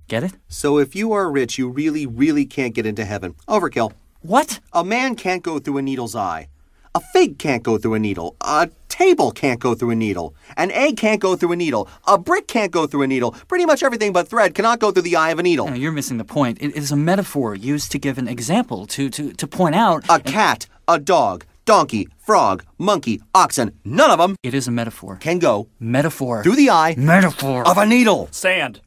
Get 0.07 0.23
it? 0.23 0.35
So 0.47 0.77
if 0.77 0.95
you 0.95 1.11
are 1.11 1.29
rich, 1.29 1.57
you 1.57 1.67
really, 1.67 2.05
really 2.05 2.45
can't 2.45 2.73
get 2.73 2.85
into 2.85 3.03
heaven. 3.03 3.35
Overkill. 3.49 3.91
What? 4.21 4.61
A 4.71 4.85
man 4.85 5.15
can't 5.15 5.43
go 5.43 5.59
through 5.59 5.79
a 5.79 5.81
needle's 5.81 6.15
eye. 6.15 6.47
A 6.95 7.01
fig 7.01 7.37
can't 7.37 7.63
go 7.63 7.77
through 7.77 7.95
a 7.95 7.99
needle. 7.99 8.37
A 8.39 8.69
table 8.93 9.31
can't 9.31 9.59
go 9.59 9.73
through 9.75 9.89
a 9.91 9.95
needle. 9.95 10.35
An 10.55 10.69
egg 10.71 10.97
can't 10.97 11.19
go 11.19 11.35
through 11.35 11.51
a 11.51 11.55
needle. 11.55 11.87
A 12.05 12.17
brick 12.17 12.47
can't 12.47 12.71
go 12.71 12.85
through 12.87 13.01
a 13.03 13.07
needle. 13.07 13.31
Pretty 13.47 13.65
much 13.65 13.81
everything 13.83 14.13
but 14.13 14.27
thread 14.27 14.53
cannot 14.53 14.79
go 14.79 14.91
through 14.91 15.01
the 15.09 15.15
eye 15.15 15.31
of 15.31 15.39
a 15.39 15.43
needle. 15.43 15.67
No, 15.67 15.73
you're 15.75 15.91
missing 15.91 16.17
the 16.17 16.23
point. 16.25 16.57
It 16.61 16.75
is 16.75 16.91
a 16.91 16.95
metaphor 16.95 17.55
used 17.55 17.91
to 17.93 17.99
give 17.99 18.17
an 18.17 18.27
example, 18.27 18.85
to, 18.87 19.09
to, 19.09 19.33
to 19.33 19.47
point 19.47 19.75
out. 19.75 20.03
A 20.09 20.19
cat, 20.19 20.67
a 20.87 20.99
dog, 20.99 21.45
donkey, 21.65 22.07
frog, 22.19 22.63
monkey, 22.77 23.21
oxen, 23.33 23.71
none 23.83 24.11
of 24.11 24.19
them 24.19 24.35
It 24.43 24.53
is 24.53 24.67
a 24.67 24.71
metaphor. 24.71 25.17
can 25.17 25.39
go 25.39 25.67
Metaphor. 25.79 26.43
through 26.43 26.55
the 26.55 26.69
eye 26.69 26.93
Metaphor. 26.97 27.67
of 27.67 27.77
a 27.77 27.85
needle. 27.85 28.27
Sand. 28.31 28.79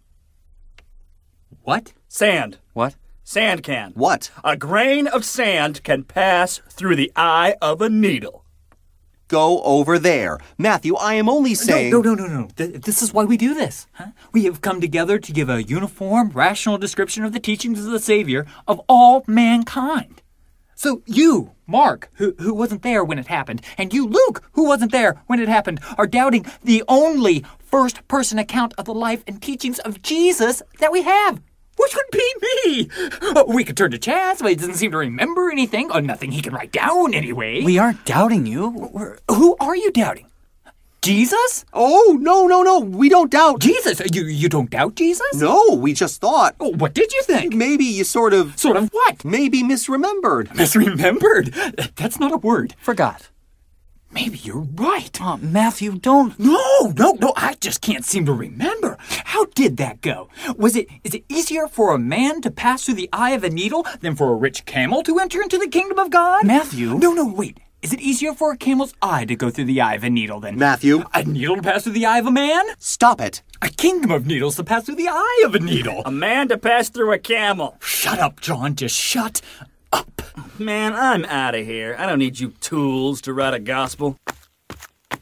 What? 1.63 1.93
Sand. 2.09 2.59
What? 2.75 2.95
Sand 3.25 3.63
can. 3.65 3.91
What? 3.95 4.31
A 4.45 4.57
grain 4.57 5.09
of 5.09 5.25
sand 5.25 5.83
can 5.83 6.05
pass 6.05 6.61
through 6.71 6.95
the 6.97 7.11
eye 7.17 7.57
of 7.61 7.83
a 7.83 7.89
needle. 7.89 8.45
Go 9.29 9.61
over 9.63 9.99
there. 9.99 10.39
Matthew, 10.57 10.95
I 10.95 11.15
am 11.15 11.29
only 11.29 11.55
saying. 11.55 11.91
No, 11.91 12.01
no, 12.01 12.15
no, 12.15 12.27
no, 12.27 12.41
no. 12.43 12.49
Th- 12.57 12.81
this 12.83 13.03
is 13.03 13.13
why 13.13 13.25
we 13.25 13.37
do 13.37 13.55
this. 13.55 13.89
Huh? 13.95 14.09
We 14.33 14.45
have 14.45 14.61
come 14.61 14.81
together 14.81 15.19
to 15.19 15.33
give 15.33 15.49
a 15.49 15.63
uniform, 15.63 16.31
rational 16.31 16.79
description 16.79 17.25
of 17.25 17.33
the 17.33 17.41
teachings 17.41 17.85
of 17.85 17.91
the 17.91 17.99
Savior 17.99 18.47
of 18.69 18.81
all 18.89 19.25
mankind. 19.27 20.23
So 20.77 21.03
you, 21.07 21.53
Mark, 21.67 22.11
who, 22.15 22.35
who 22.39 22.55
wasn't 22.55 22.83
there 22.83 23.03
when 23.03 23.19
it 23.19 23.27
happened, 23.27 23.63
and 23.79 23.93
you, 23.93 24.07
Luke, 24.07 24.45
who 24.53 24.65
wasn't 24.67 24.93
there 24.93 25.23
when 25.27 25.41
it 25.41 25.49
happened, 25.49 25.81
are 25.97 26.07
doubting 26.07 26.47
the 26.63 26.85
only 26.87 27.45
first 27.59 28.07
person 28.09 28.39
account 28.39 28.75
of 28.79 28.85
the 28.85 28.95
life 28.95 29.25
and 29.27 29.43
teachings 29.43 29.79
of 29.81 30.03
Jesus 30.03 30.63
that 30.79 30.93
we 30.93 31.03
have. 31.03 31.41
Which 31.79 31.95
would 31.95 32.11
be 32.13 32.35
me. 32.43 32.89
Uh, 33.23 33.45
We 33.47 33.65
could 33.65 33.77
turn 33.77 33.91
to 33.93 33.99
Chaz, 33.99 34.39
but 34.41 34.49
he 34.49 34.55
doesn't 34.57 34.75
seem 34.75 34.91
to 34.93 34.97
remember 34.99 35.51
anything, 35.51 35.91
or 35.93 36.01
nothing 36.01 36.33
he 36.33 36.41
can 36.43 36.55
write 36.55 36.73
down 36.73 37.15
anyway. 37.15 37.63
We 37.63 37.79
aren't 37.79 38.05
doubting 38.05 38.47
you. 38.47 38.69
We're, 38.93 39.19
Who 39.31 39.57
are 39.61 39.77
you 39.77 39.91
doubting? 39.93 40.27
Jesus? 41.03 41.65
Oh, 41.73 42.19
no, 42.21 42.47
no, 42.49 42.63
no. 42.65 42.81
We 42.81 43.09
don't 43.09 43.31
doubt. 43.31 43.61
Jesus? 43.61 44.01
You 44.13 44.25
you 44.25 44.49
don't 44.49 44.71
doubt 44.71 44.97
Jesus? 44.97 45.35
No, 45.37 45.75
we 45.79 45.93
just 45.93 46.21
thought. 46.21 46.57
Oh, 46.59 46.73
What 46.73 46.95
did 46.95 47.13
you 47.13 47.23
think? 47.23 47.55
Maybe 47.55 47.85
you 47.85 48.03
sort 48.03 48.35
of. 48.35 48.59
Sort 48.59 48.77
of 48.77 48.89
what? 48.93 49.25
Maybe 49.25 49.63
misremembered. 49.63 50.49
Misremembered. 50.49 51.95
That's 51.95 52.19
not 52.19 52.33
a 52.33 52.39
word. 52.39 52.75
forgot. 52.81 53.29
Maybe 54.11 54.39
you're 54.39 54.67
right. 54.75 55.19
Oh, 55.21 55.37
Matthew, 55.39 55.99
don't. 55.99 56.39
No, 56.39 56.93
no, 56.97 57.13
no. 57.21 57.33
I 57.37 57.55
just 57.61 57.81
can't 57.83 58.05
seem 58.05 58.25
to 58.27 58.33
remember. 58.33 58.97
How 59.01 59.47
did 59.47 59.77
that 59.79 60.01
go? 60.01 60.29
Was 60.57 60.77
it 60.77 60.89
is 61.05 61.15
it 61.15 61.25
easier 61.29 61.67
for 61.67 61.93
a 61.95 61.99
man 61.99 62.41
to 62.43 62.51
pass 62.51 62.85
through 62.85 62.95
the 62.95 63.09
eye 63.13 63.33
of 63.33 63.45
a 63.45 63.51
needle 63.51 63.85
than 64.01 64.15
for 64.15 64.33
a 64.33 64.37
rich 64.37 64.65
camel 64.65 65.03
to 65.03 65.19
enter 65.19 65.43
into 65.43 65.59
the 65.59 65.69
kingdom 65.69 65.99
of 65.99 66.11
God? 66.11 66.47
Matthew. 66.47 66.95
No, 66.99 67.13
no, 67.13 67.27
wait. 67.27 67.59
Is 67.83 67.93
it 67.93 68.01
easier 68.01 68.33
for 68.33 68.51
a 68.53 68.57
camel's 68.57 68.95
eye 69.03 69.27
to 69.27 69.37
go 69.37 69.51
through 69.51 69.67
the 69.67 69.81
eye 69.81 69.95
of 69.95 70.03
a 70.03 70.11
needle 70.11 70.41
than 70.41 70.59
Matthew, 70.59 71.05
a 71.13 71.23
needle 71.23 71.57
to 71.57 71.63
pass 71.63 71.85
through 71.85 71.93
the 71.93 72.07
eye 72.07 72.19
of 72.19 72.27
a 72.27 72.31
man? 72.31 72.65
stop 72.79 73.21
it. 73.21 73.43
A 73.63 73.69
kingdom 73.69 74.11
of 74.11 74.27
needles 74.27 74.57
to 74.57 74.65
pass 74.65 74.85
through 74.85 74.97
the 74.97 75.09
eye 75.09 75.43
of 75.45 75.55
a 75.55 75.61
needle. 75.61 76.03
A 76.05 76.11
man 76.11 76.49
to 76.49 76.59
pass 76.59 76.89
through 76.89 77.13
a 77.13 77.19
camel. 77.19 77.77
Shut 77.81 78.19
up, 78.19 78.41
John. 78.41 78.75
Just 78.75 78.97
shut 78.97 79.41
up. 79.93 80.23
Man, 80.59 80.95
I'm 80.95 81.25
out 81.27 81.55
of 81.55 81.67
here. 81.67 81.97
I 81.99 82.07
don't 82.07 82.19
need 82.19 82.41
you 82.41 82.51
tools 82.61 83.21
to 83.23 83.33
write 83.33 83.55
a 83.55 83.59
gospel. 83.59 84.17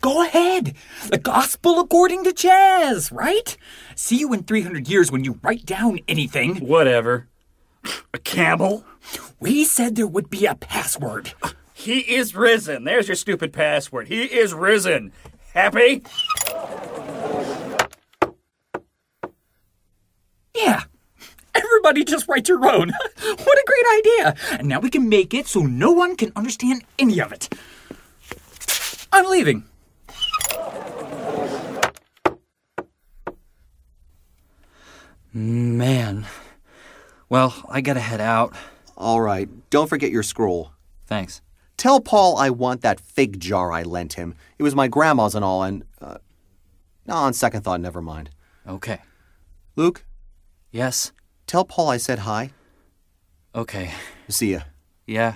Go 0.01 0.23
ahead. 0.23 0.75
The 1.09 1.19
gospel 1.19 1.81
according 1.81 2.25
to 2.25 2.31
Chaz, 2.31 3.13
right? 3.13 3.57
See 3.95 4.17
you 4.17 4.33
in 4.33 4.43
300 4.43 4.89
years 4.89 5.11
when 5.11 5.25
you 5.25 5.39
write 5.43 5.65
down 5.65 6.01
anything. 6.09 6.57
Whatever. 6.57 7.29
A 8.13 8.19
camel? 8.19 8.85
We 9.41 9.65
said 9.65 9.97
there 9.97 10.07
would 10.07 10.31
be 10.31 10.47
a 10.47 10.55
password. 10.55 11.33
He 11.73 12.01
is 12.01 12.35
risen. 12.35 12.85
There's 12.85 13.09
your 13.09 13.15
stupid 13.15 13.53
password. 13.53 14.09
He 14.09 14.25
is 14.25 14.55
risen. 14.55 15.13
Happy? 15.53 16.03
Yeah. 20.55 20.83
Everybody 21.55 22.05
just 22.05 22.29
write 22.29 22.49
your 22.49 22.67
own. 22.67 22.91
what 23.23 23.39
a 23.59 23.65
great 23.67 23.87
idea. 23.99 24.59
And 24.59 24.69
now 24.69 24.81
we 24.81 24.91
can 24.91 25.09
make 25.09 25.35
it 25.35 25.47
so 25.47 25.61
no 25.61 25.93
one 25.93 26.17
can 26.17 26.33
understand 26.35 26.83
any 26.99 27.21
of 27.21 27.33
it. 27.33 27.55
I'm 29.13 29.27
leaving. 29.27 29.65
Man. 35.33 36.27
Well, 37.29 37.65
I 37.69 37.81
gotta 37.81 38.01
head 38.01 38.21
out. 38.21 38.55
All 38.97 39.21
right, 39.21 39.49
don't 39.71 39.89
forget 39.89 40.11
your 40.11 40.23
scroll. 40.23 40.73
Thanks. 41.07 41.41
Tell 41.77 42.01
Paul 42.01 42.37
I 42.37 42.51
want 42.51 42.83
that 42.83 43.01
fig 43.01 43.41
jar 43.41 43.73
I 43.73 43.83
lent 43.83 44.15
him. 44.15 44.35
It 44.59 44.63
was 44.63 44.75
my 44.75 44.89
grandma's 44.89 45.35
and 45.35 45.45
all, 45.45 45.63
and. 45.63 45.85
Uh, 46.01 46.19
no, 47.07 47.15
on 47.15 47.35
second 47.35 47.63
thought, 47.63 47.81
never 47.81 48.01
mind. 48.01 48.31
Okay. 48.67 49.01
Luke, 49.77 50.05
Yes. 50.75 51.13
Tell 51.47 51.65
Paul 51.65 51.91
I 51.91 51.97
said 51.99 52.21
hi. 52.21 52.51
Okay. 53.55 53.93
See 54.29 54.53
ya. 54.53 54.61
Yeah. 55.07 55.35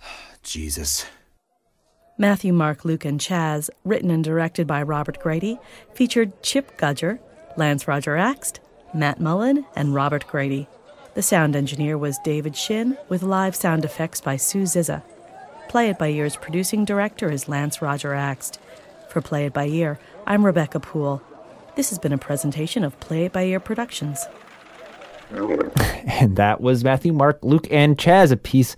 Jesus. 0.42 1.06
Matthew, 2.16 2.52
Mark, 2.52 2.84
Luke, 2.84 3.06
and 3.06 3.18
Chaz, 3.18 3.70
written 3.82 4.10
and 4.10 4.22
directed 4.22 4.66
by 4.66 4.82
Robert 4.82 5.18
Grady, 5.20 5.58
featured 5.94 6.42
Chip 6.42 6.76
Gudger, 6.76 7.18
Lance 7.56 7.88
Roger 7.88 8.14
Axt, 8.16 8.58
Matt 8.92 9.20
Mullen, 9.20 9.64
and 9.74 9.94
Robert 9.94 10.26
Grady. 10.26 10.68
The 11.14 11.22
sound 11.22 11.56
engineer 11.56 11.96
was 11.96 12.18
David 12.22 12.54
Shinn, 12.56 12.98
with 13.08 13.22
live 13.22 13.56
sound 13.56 13.86
effects 13.86 14.20
by 14.20 14.36
Sue 14.36 14.66
Zizza. 14.66 15.02
Play 15.70 15.90
It 15.90 15.98
By 15.98 16.10
Ear's 16.10 16.34
producing 16.34 16.84
director 16.84 17.30
is 17.30 17.48
Lance 17.48 17.80
Roger 17.80 18.08
Axt. 18.08 18.58
For 19.08 19.20
Play 19.20 19.46
It 19.46 19.52
By 19.52 19.68
Ear, 19.68 20.00
I'm 20.26 20.44
Rebecca 20.44 20.80
Poole. 20.80 21.22
This 21.76 21.90
has 21.90 21.98
been 22.00 22.12
a 22.12 22.18
presentation 22.18 22.82
of 22.82 22.98
Play 22.98 23.26
It 23.26 23.32
By 23.32 23.44
Ear 23.44 23.60
Productions. 23.60 24.26
And 25.30 26.34
that 26.34 26.60
was 26.60 26.82
Matthew, 26.82 27.12
Mark, 27.12 27.38
Luke, 27.44 27.68
and 27.70 27.96
Chaz, 27.96 28.32
a 28.32 28.36
piece 28.36 28.74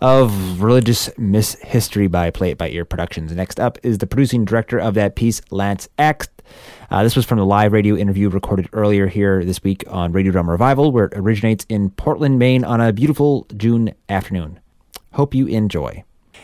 of 0.00 0.62
religious 0.62 1.10
mishistory 1.18 2.06
by 2.06 2.30
Play 2.30 2.52
It 2.52 2.56
By 2.56 2.70
Ear 2.70 2.86
Productions. 2.86 3.32
Next 3.32 3.60
up 3.60 3.76
is 3.82 3.98
the 3.98 4.06
producing 4.06 4.46
director 4.46 4.78
of 4.80 4.94
that 4.94 5.16
piece, 5.16 5.42
Lance 5.50 5.90
Axt. 5.98 6.30
Uh, 6.90 7.02
this 7.02 7.16
was 7.16 7.26
from 7.26 7.36
the 7.36 7.44
live 7.44 7.74
radio 7.74 7.96
interview 7.96 8.30
recorded 8.30 8.66
earlier 8.72 9.08
here 9.08 9.44
this 9.44 9.62
week 9.62 9.84
on 9.88 10.12
Radio 10.12 10.32
Drama 10.32 10.52
Revival, 10.52 10.90
where 10.90 11.04
it 11.04 11.12
originates 11.16 11.66
in 11.68 11.90
Portland, 11.90 12.38
Maine 12.38 12.64
on 12.64 12.80
a 12.80 12.94
beautiful 12.94 13.46
June 13.54 13.92
afternoon. 14.08 14.58
Hope 15.12 15.34
you 15.34 15.46
enjoy. 15.46 16.02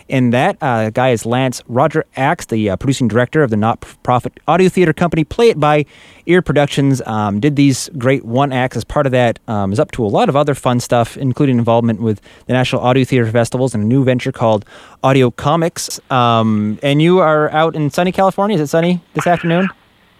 And 0.09 0.33
that 0.33 0.57
uh, 0.61 0.91
guy 0.91 1.11
is 1.11 1.27
Lance 1.27 1.63
Roger 1.67 2.05
Axt, 2.17 2.49
the 2.49 2.71
uh, 2.71 2.77
producing 2.77 3.09
director 3.09 3.43
of 3.43 3.51
the 3.51 3.57
not-profit 3.57 4.39
audio 4.47 4.69
theater 4.69 4.93
company 4.93 5.25
Play 5.25 5.51
It 5.51 5.61
By 5.61 5.85
Ear 6.27 6.43
Productions. 6.43 7.03
Um, 7.07 7.41
did 7.41 7.57
these 7.57 7.89
great 7.99 8.25
one 8.25 8.53
acts 8.53 8.77
as 8.77 8.85
part 8.85 9.07
of 9.07 9.13
that. 9.13 9.39
Um, 9.49 9.73
is 9.73 9.81
up 9.81 9.91
to 9.93 10.05
a 10.05 10.09
lot 10.09 10.29
of 10.29 10.37
other 10.37 10.55
fun 10.55 10.81
stuff, 10.81 11.17
including 11.17 11.59
involvement 11.59 12.01
with 12.01 12.21
the 12.47 12.53
National 12.53 12.83
Audio 12.83 13.05
Theater 13.05 13.31
Festivals 13.31 13.75
and 13.75 13.83
a 13.83 13.87
new 13.87 14.05
venture 14.05 14.33
called 14.33 14.65
Audio 15.03 15.31
Comics. 15.31 16.01
Um, 16.11 16.79
and 16.83 17.03
you 17.03 17.19
are 17.19 17.51
out 17.51 17.75
in 17.75 17.91
sunny 17.91 18.13
California. 18.13 18.57
Is 18.57 18.61
it 18.61 18.67
sunny 18.69 19.03
this 19.15 19.27
afternoon? 19.27 19.69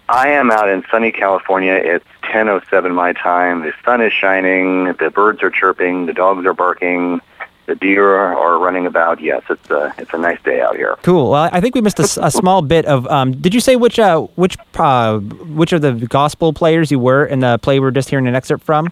I 0.09 0.29
am 0.29 0.51
out 0.51 0.69
in 0.69 0.85
sunny 0.89 1.11
California. 1.11 1.73
It's 1.73 2.05
10:07 2.23 2.93
my 2.93 3.11
time. 3.13 3.61
The 3.61 3.73
sun 3.83 4.01
is 4.01 4.13
shining. 4.13 4.93
The 4.93 5.09
birds 5.09 5.43
are 5.43 5.49
chirping. 5.49 6.05
The 6.05 6.13
dogs 6.13 6.45
are 6.45 6.53
barking. 6.53 7.19
The 7.67 7.75
deer 7.75 8.15
are 8.15 8.57
running 8.59 8.85
about. 8.85 9.21
Yes, 9.21 9.43
it's 9.49 9.69
a 9.69 9.93
it's 9.97 10.13
a 10.13 10.17
nice 10.17 10.41
day 10.41 10.61
out 10.61 10.77
here. 10.77 10.95
Cool. 11.03 11.31
Well, 11.31 11.49
I 11.51 11.59
think 11.59 11.75
we 11.75 11.81
missed 11.81 11.99
a 11.99 12.31
small 12.31 12.61
bit 12.61 12.85
of. 12.85 13.05
Um, 13.07 13.33
did 13.33 13.53
you 13.53 13.59
say 13.59 13.75
which 13.75 13.99
uh, 13.99 14.21
which 14.35 14.57
uh, 14.75 15.19
which 15.19 15.73
of 15.73 15.81
the 15.81 15.91
gospel 15.91 16.53
players 16.53 16.91
you 16.91 16.99
were 16.99 17.25
in 17.25 17.41
the 17.41 17.59
play 17.59 17.81
we're 17.81 17.91
just 17.91 18.09
hearing 18.09 18.25
an 18.25 18.35
excerpt 18.35 18.63
from? 18.63 18.89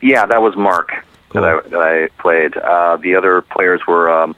Yeah, 0.00 0.26
that 0.26 0.40
was 0.40 0.56
Mark 0.56 0.92
Cool. 1.30 1.42
that 1.42 1.64
I 1.64 1.68
that 1.70 1.80
I 1.80 2.08
played. 2.22 2.56
Uh, 2.56 2.98
the 2.98 3.16
other 3.16 3.42
players 3.42 3.80
were 3.88 4.08
um, 4.10 4.36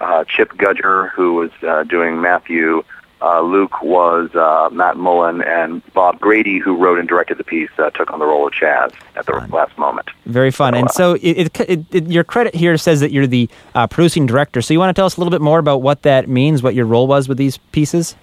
uh, 0.00 0.22
Chip 0.24 0.52
Gudger, 0.52 1.10
who 1.10 1.34
was 1.34 1.50
uh, 1.66 1.82
doing 1.82 2.20
Matthew. 2.20 2.84
Uh, 3.22 3.42
Luke 3.42 3.82
was 3.82 4.34
uh, 4.34 4.70
Matt 4.72 4.96
Mullen, 4.96 5.42
and 5.42 5.82
Bob 5.92 6.18
Grady, 6.20 6.58
who 6.58 6.76
wrote 6.76 6.98
and 6.98 7.06
directed 7.06 7.36
the 7.36 7.44
piece, 7.44 7.68
uh, 7.78 7.90
took 7.90 8.10
on 8.10 8.18
the 8.18 8.24
role 8.24 8.46
of 8.46 8.54
Chaz 8.54 8.94
at 9.14 9.26
the 9.26 9.32
last 9.52 9.76
moment. 9.76 10.08
Very 10.24 10.50
fun. 10.50 10.74
And 10.74 10.90
so 10.90 11.14
it, 11.14 11.22
it, 11.22 11.60
it, 11.60 11.94
it, 11.94 12.06
your 12.08 12.24
credit 12.24 12.54
here 12.54 12.78
says 12.78 13.00
that 13.00 13.12
you're 13.12 13.26
the 13.26 13.50
uh, 13.74 13.86
producing 13.86 14.24
director. 14.24 14.62
So 14.62 14.72
you 14.72 14.80
want 14.80 14.94
to 14.94 14.98
tell 14.98 15.06
us 15.06 15.16
a 15.16 15.20
little 15.20 15.30
bit 15.30 15.42
more 15.42 15.58
about 15.58 15.82
what 15.82 16.02
that 16.02 16.28
means, 16.28 16.62
what 16.62 16.74
your 16.74 16.86
role 16.86 17.06
was 17.06 17.28
with 17.28 17.36
these 17.36 17.58
pieces? 17.58 18.16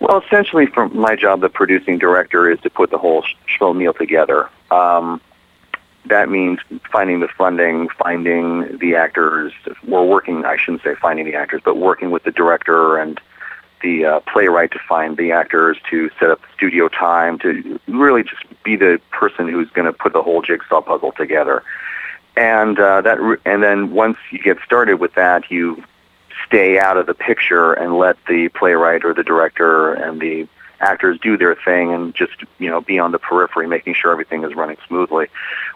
Well, 0.00 0.22
essentially, 0.26 0.66
from 0.66 0.96
my 0.96 1.14
job, 1.14 1.40
the 1.40 1.50
producing 1.50 1.98
director 1.98 2.50
is 2.50 2.58
to 2.60 2.70
put 2.70 2.90
the 2.90 2.98
whole 2.98 3.24
show 3.46 3.72
meal 3.72 3.92
together. 3.92 4.48
Um, 4.70 5.20
that 6.06 6.28
means 6.30 6.58
finding 6.90 7.20
the 7.20 7.28
funding, 7.28 7.88
finding 7.90 8.78
the 8.78 8.96
actors, 8.96 9.52
or 9.88 10.08
working, 10.08 10.44
I 10.44 10.56
shouldn't 10.56 10.82
say 10.82 10.94
finding 10.94 11.26
the 11.26 11.34
actors, 11.34 11.60
but 11.64 11.76
working 11.76 12.10
with 12.10 12.24
the 12.24 12.32
director 12.32 12.96
and 12.96 13.20
the 13.80 14.04
uh, 14.04 14.20
playwright 14.20 14.70
to 14.72 14.78
find 14.88 15.16
the 15.16 15.32
actors, 15.32 15.78
to 15.90 16.10
set 16.18 16.30
up 16.30 16.40
studio 16.54 16.88
time, 16.88 17.38
to 17.40 17.78
really 17.88 18.22
just 18.22 18.42
be 18.62 18.76
the 18.76 19.00
person 19.10 19.48
who's 19.48 19.70
going 19.70 19.86
to 19.86 19.92
put 19.92 20.12
the 20.12 20.22
whole 20.22 20.42
jigsaw 20.42 20.80
puzzle 20.80 21.12
together. 21.12 21.62
And 22.36 22.78
uh, 22.78 23.00
that, 23.02 23.18
and 23.44 23.62
then 23.62 23.92
once 23.92 24.18
you 24.30 24.38
get 24.38 24.58
started 24.64 25.00
with 25.00 25.14
that, 25.14 25.50
you 25.50 25.82
stay 26.46 26.78
out 26.78 26.96
of 26.96 27.06
the 27.06 27.14
picture 27.14 27.72
and 27.72 27.96
let 27.96 28.16
the 28.26 28.48
playwright 28.50 29.04
or 29.04 29.14
the 29.14 29.22
director 29.22 29.92
and 29.92 30.20
the 30.20 30.48
actors 30.80 31.18
do 31.20 31.36
their 31.36 31.54
thing 31.54 31.92
and 31.92 32.14
just 32.14 32.32
you 32.58 32.68
know 32.68 32.80
be 32.80 32.98
on 32.98 33.12
the 33.12 33.18
periphery, 33.18 33.66
making 33.66 33.94
sure 33.94 34.10
everything 34.10 34.44
is 34.44 34.54
running 34.54 34.76
smoothly. 34.86 35.28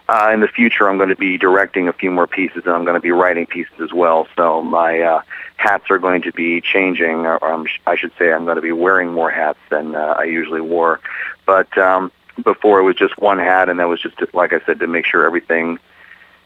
Uh, 0.09 0.31
in 0.33 0.41
the 0.41 0.49
future, 0.49 0.89
I'm 0.89 0.97
going 0.97 1.09
to 1.09 1.17
be 1.17 1.39
directing 1.39 1.89
a 1.89 1.93
few 1.93 2.11
more 2.11 2.27
pieces, 2.27 2.63
and 2.67 2.75
I'm 2.75 2.85
going 2.85 2.95
to 2.95 3.01
be 3.01 3.11
writing 3.11 3.47
pieces 3.47 3.73
as 3.81 3.93
well. 3.93 4.27
So 4.37 4.63
my 4.63 5.01
uh, 5.01 5.23
hats 5.57 5.85
are 5.91 5.99
going 5.99 6.23
to 6.23 6.33
be 6.33 6.61
changing, 6.61 7.27
or 7.27 7.43
um, 7.45 7.67
I 7.87 7.97
should 7.97 8.13
say, 8.19 8.33
I'm 8.33 8.45
going 8.45 8.57
to 8.57 8.63
be 8.63 8.73
wearing 8.73 9.13
more 9.13 9.31
hats 9.31 9.59
than 9.71 9.95
uh, 9.95 10.17
I 10.19 10.25
usually 10.25 10.61
wore. 10.61 11.01
But 11.47 11.77
um, 11.79 12.13
before, 12.43 12.81
it 12.81 12.83
was 12.83 12.97
just 12.97 13.17
one 13.19 13.39
hat, 13.39 13.69
and 13.69 13.79
that 13.79 13.89
was 13.89 14.03
just 14.03 14.17
like 14.35 14.53
I 14.53 14.61
said 14.67 14.81
to 14.81 14.87
make 14.87 15.07
sure 15.07 15.25
everything 15.25 15.79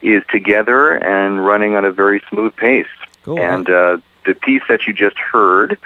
is 0.02 0.22
together 0.30 0.92
and 0.92 1.44
running 1.44 1.74
on 1.74 1.84
a 1.84 1.90
very 1.90 2.22
smooth 2.28 2.54
pace. 2.54 2.86
Cool. 3.24 3.40
And 3.40 3.68
uh, 3.68 3.98
the 4.24 4.34
piece 4.34 4.62
that 4.68 4.86
you 4.86 4.92
just 4.92 5.18
heard 5.18 5.78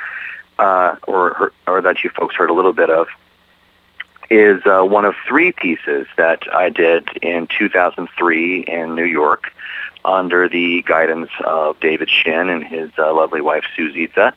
uh, 0.58 0.96
or 1.06 1.52
or 1.66 1.80
that 1.80 2.04
you 2.04 2.10
folks 2.10 2.34
heard 2.34 2.50
a 2.50 2.52
little 2.52 2.72
bit 2.72 2.90
of, 2.90 3.08
is 4.30 4.62
uh, 4.66 4.82
one 4.82 5.04
of 5.04 5.14
three 5.26 5.52
pieces 5.52 6.06
that 6.16 6.42
I 6.54 6.70
did 6.70 7.08
in 7.22 7.46
2003 7.46 8.60
in 8.62 8.94
New 8.94 9.04
York 9.04 9.52
under 10.04 10.48
the 10.48 10.82
guidance 10.82 11.30
of 11.44 11.78
David 11.80 12.10
Shinn 12.10 12.48
and 12.48 12.64
his 12.64 12.90
uh, 12.98 13.14
lovely 13.14 13.40
wife 13.40 13.64
Sue 13.76 13.92
Zizza. 13.92 14.34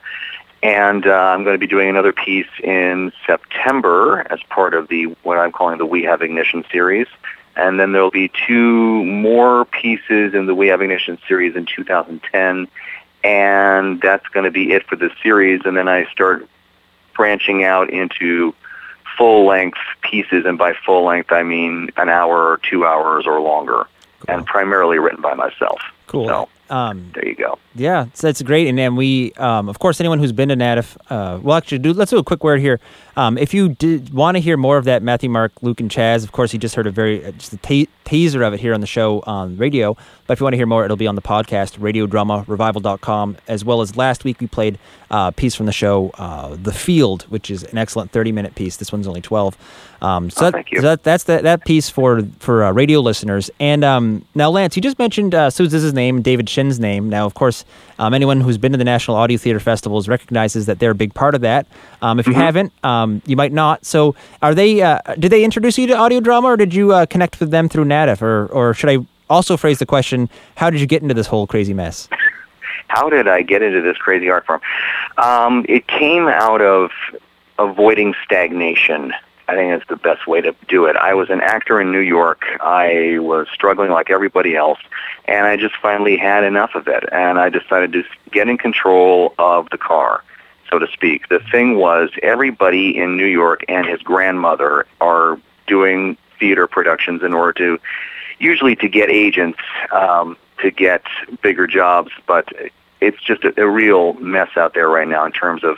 And 0.62 1.06
uh, 1.06 1.12
I'm 1.12 1.44
going 1.44 1.54
to 1.54 1.60
be 1.60 1.68
doing 1.68 1.90
another 1.90 2.12
piece 2.12 2.50
in 2.64 3.12
September 3.26 4.26
as 4.32 4.40
part 4.50 4.74
of 4.74 4.88
the 4.88 5.06
what 5.24 5.38
I'm 5.38 5.52
calling 5.52 5.78
the 5.78 5.86
We 5.86 6.04
Have 6.04 6.22
Ignition 6.22 6.66
series. 6.72 7.08
And 7.56 7.80
then 7.80 7.94
there'll 7.94 8.12
be 8.12 8.32
two 8.48 9.06
more 9.06 9.66
pieces 9.66 10.34
in 10.34 10.46
the 10.46 10.56
We 10.56 10.68
Have 10.68 10.82
Ignition 10.82 11.20
series 11.28 11.56
in 11.56 11.66
2010 11.66 12.68
and 13.26 14.00
that's 14.02 14.28
going 14.28 14.44
to 14.44 14.52
be 14.52 14.72
it 14.72 14.86
for 14.88 14.96
the 14.96 15.10
series. 15.24 15.62
And 15.66 15.76
then 15.76 15.88
I 15.88 16.06
start 16.12 16.48
branching 17.16 17.64
out 17.64 17.90
into 17.90 18.54
full 19.18 19.48
length 19.48 19.80
pieces, 20.02 20.46
and 20.46 20.58
by 20.60 20.74
full 20.74 21.06
length 21.06 21.32
I 21.32 21.42
mean 21.42 21.90
an 21.98 22.08
hour 22.10 22.48
or 22.48 22.60
two 22.70 22.86
hours 22.86 23.26
or 23.26 23.42
longer, 23.42 23.88
cool. 24.20 24.36
and 24.36 24.46
primarily 24.46 25.00
written 25.00 25.22
by 25.22 25.34
myself. 25.34 25.82
Cool. 26.08 26.28
So, 26.28 26.50
um, 26.70 27.12
there 27.14 27.28
you 27.28 27.36
go. 27.36 27.60
Yeah, 27.76 28.06
so 28.14 28.28
that's 28.28 28.42
great. 28.42 28.68
And 28.68 28.78
then 28.78 28.96
we, 28.96 29.34
um, 29.34 29.70
of 29.70 29.80
course, 29.80 30.00
anyone 30.00 30.20
who's 30.20 30.32
been 30.32 30.50
to 30.50 30.56
NATF, 30.56 30.98
uh, 31.10 31.40
well, 31.42 31.58
actually, 31.58 31.80
do 31.80 31.94
let's 31.94 32.12
do 32.12 32.18
a 32.18 32.24
quick 32.24 32.44
word 32.44 32.62
here. 32.62 32.80
Um, 33.18 33.38
if 33.38 33.54
you 33.54 33.70
did 33.70 34.14
want 34.14 34.36
to 34.36 34.42
hear 34.42 34.58
more 34.58 34.78
of 34.78 34.86
that, 34.86 35.04
Matthew, 35.04 35.30
Mark, 35.30 35.52
Luke, 35.62 35.80
and 35.80 35.92
Chaz, 35.92 36.24
of 36.24 36.32
course, 36.32 36.54
you 36.54 36.60
just 36.60 36.76
heard 36.76 36.88
a 36.88 36.92
very 36.92 37.24
uh, 37.24 37.32
just 37.32 37.54
a 37.54 37.88
teaser 38.06 38.44
of 38.44 38.54
it 38.54 38.60
here 38.60 38.74
on 38.74 38.82
the 38.82 38.88
show 38.88 39.22
on 39.28 39.58
radio. 39.58 39.96
But 40.28 40.34
if 40.34 40.40
you 40.40 40.46
want 40.46 40.54
to 40.54 40.58
hear 40.58 40.66
more, 40.66 40.86
it'll 40.86 40.98
be 40.98 41.08
on 41.08 41.16
the 41.16 41.22
podcast, 41.22 41.78
radiodramarevival.com, 41.78 43.38
as 43.48 43.64
well 43.64 43.82
as 43.82 43.96
last 43.96 44.24
week 44.24 44.40
we 44.40 44.48
played 44.48 44.80
uh, 45.12 45.30
a 45.30 45.32
piece 45.32 45.54
from 45.54 45.66
the 45.66 45.72
show, 45.72 46.12
uh, 46.18 46.56
The 46.56 46.74
Field, 46.74 47.24
which 47.24 47.52
is 47.52 47.64
an 47.64 47.78
excellent 47.78 48.12
30 48.12 48.32
minute 48.32 48.56
piece. 48.56 48.78
This 48.78 48.92
one's 48.92 49.08
only 49.08 49.22
12. 49.22 49.58
Um, 50.02 50.30
so, 50.30 50.48
oh, 50.48 50.52
that, 50.52 50.66
so 50.74 50.82
that, 50.82 51.04
that's 51.04 51.24
that, 51.26 51.44
that 51.44 51.66
piece 51.66 51.90
for 51.90 52.22
for 52.40 52.64
uh, 52.64 52.72
radio 52.72 53.00
listeners. 53.00 53.50
And 53.60 53.84
um, 53.84 54.26
now, 54.36 54.50
Lance, 54.50 54.76
you 54.76 54.82
just 54.82 55.00
mentioned 55.00 55.36
uh, 55.36 55.50
Suze's 55.50 55.94
name, 55.96 56.22
David 56.22 56.48
Shin's 56.48 56.80
name. 56.80 57.10
Now, 57.10 57.26
of 57.26 57.34
course, 57.34 57.66
um, 57.98 58.14
anyone 58.14 58.42
who's 58.42 58.58
been 58.58 58.72
to 58.74 58.78
the 58.78 58.84
National 58.84 59.18
Audio 59.18 59.38
Theater 59.38 59.60
Festivals 59.60 60.08
recognizes 60.08 60.68
that 60.68 60.80
they're 60.80 60.92
a 60.92 60.96
big 60.96 61.14
part 61.14 61.34
of 61.34 61.42
that. 61.42 61.66
Um, 62.02 62.20
if 62.20 62.28
you 62.28 62.34
mm-hmm. 62.34 62.42
haven't, 62.42 62.74
um, 62.84 63.22
you 63.26 63.36
might 63.36 63.52
not. 63.52 63.86
So, 63.86 64.16
are 64.42 64.54
they? 64.54 64.82
Uh, 64.82 65.00
did 65.18 65.32
they 65.32 65.44
introduce 65.44 65.78
you 65.78 65.88
to 65.88 65.96
audio 65.96 66.20
drama, 66.20 66.50
or 66.50 66.58
did 66.58 66.74
you 66.74 66.94
uh, 66.94 67.06
connect 67.08 67.40
with 67.40 67.50
them 67.50 67.70
through 67.70 67.86
NATF, 67.86 68.22
or 68.22 68.46
or 68.48 68.74
should 68.74 68.90
I 68.90 69.06
also 69.30 69.58
phrase 69.58 69.80
the 69.80 69.86
question: 69.86 70.30
How 70.56 70.70
did 70.70 70.80
you 70.80 70.88
get 70.88 71.02
into 71.02 71.16
this 71.16 71.28
whole 71.28 71.48
crazy 71.48 71.74
mess? 71.74 72.08
How 72.88 73.10
did 73.10 73.28
I 73.28 73.42
get 73.42 73.62
into 73.62 73.82
this 73.82 73.98
crazy 73.98 74.30
art 74.30 74.46
form? 74.46 74.62
Um, 75.18 75.66
it 75.68 75.88
came 75.88 76.28
out 76.28 76.62
of 76.62 76.92
avoiding 77.58 78.14
stagnation. 78.24 79.14
I 79.48 79.56
think 79.56 79.74
it's 79.74 79.88
the 79.88 79.96
best 79.96 80.26
way 80.28 80.42
to 80.42 80.56
do 80.68 80.86
it. 80.86 80.96
I 80.96 81.14
was 81.14 81.30
an 81.30 81.42
actor 81.42 81.80
in 81.80 81.92
New 81.92 82.00
York. 82.00 82.44
I 82.62 83.20
was 83.20 83.48
struggling 83.54 83.92
like 83.92 84.10
everybody 84.10 84.56
else, 84.56 84.80
and 85.26 85.46
I 85.46 85.56
just 85.56 85.76
finally 85.78 86.18
had 86.18 86.44
enough 86.44 86.74
of 86.74 86.88
it. 86.88 87.04
And 87.12 87.38
I 87.38 87.50
decided 87.50 87.94
to 87.94 88.04
get 88.32 88.50
in 88.50 88.58
control 88.58 89.36
of 89.38 89.70
the 89.70 89.78
car, 89.78 90.24
so 90.70 90.80
to 90.80 90.88
speak. 90.88 91.30
The 91.30 91.40
thing 91.52 91.78
was, 91.78 92.10
everybody 92.24 92.98
in 92.98 93.18
New 93.18 93.28
York 93.28 93.64
and 93.68 93.86
his 93.86 94.02
grandmother 94.02 94.88
are 95.00 95.40
doing 95.68 96.18
theater 96.40 96.68
productions 96.68 97.22
in 97.22 97.34
order 97.34 97.54
to, 97.54 97.80
usually 98.40 98.76
to 98.78 98.90
get 98.90 99.10
agents, 99.10 99.60
um, 99.92 100.38
to 100.62 100.72
get 100.72 101.04
bigger 101.42 101.68
jobs, 101.68 102.12
but 102.26 102.52
it's 103.02 103.22
just 103.22 103.44
a, 103.44 103.62
a 103.62 103.70
real 103.70 104.14
mess 104.14 104.50
out 104.58 104.74
there 104.74 104.90
right 104.90 105.08
now 105.08 105.26
in 105.26 105.32
terms 105.32 105.64
of 105.64 105.78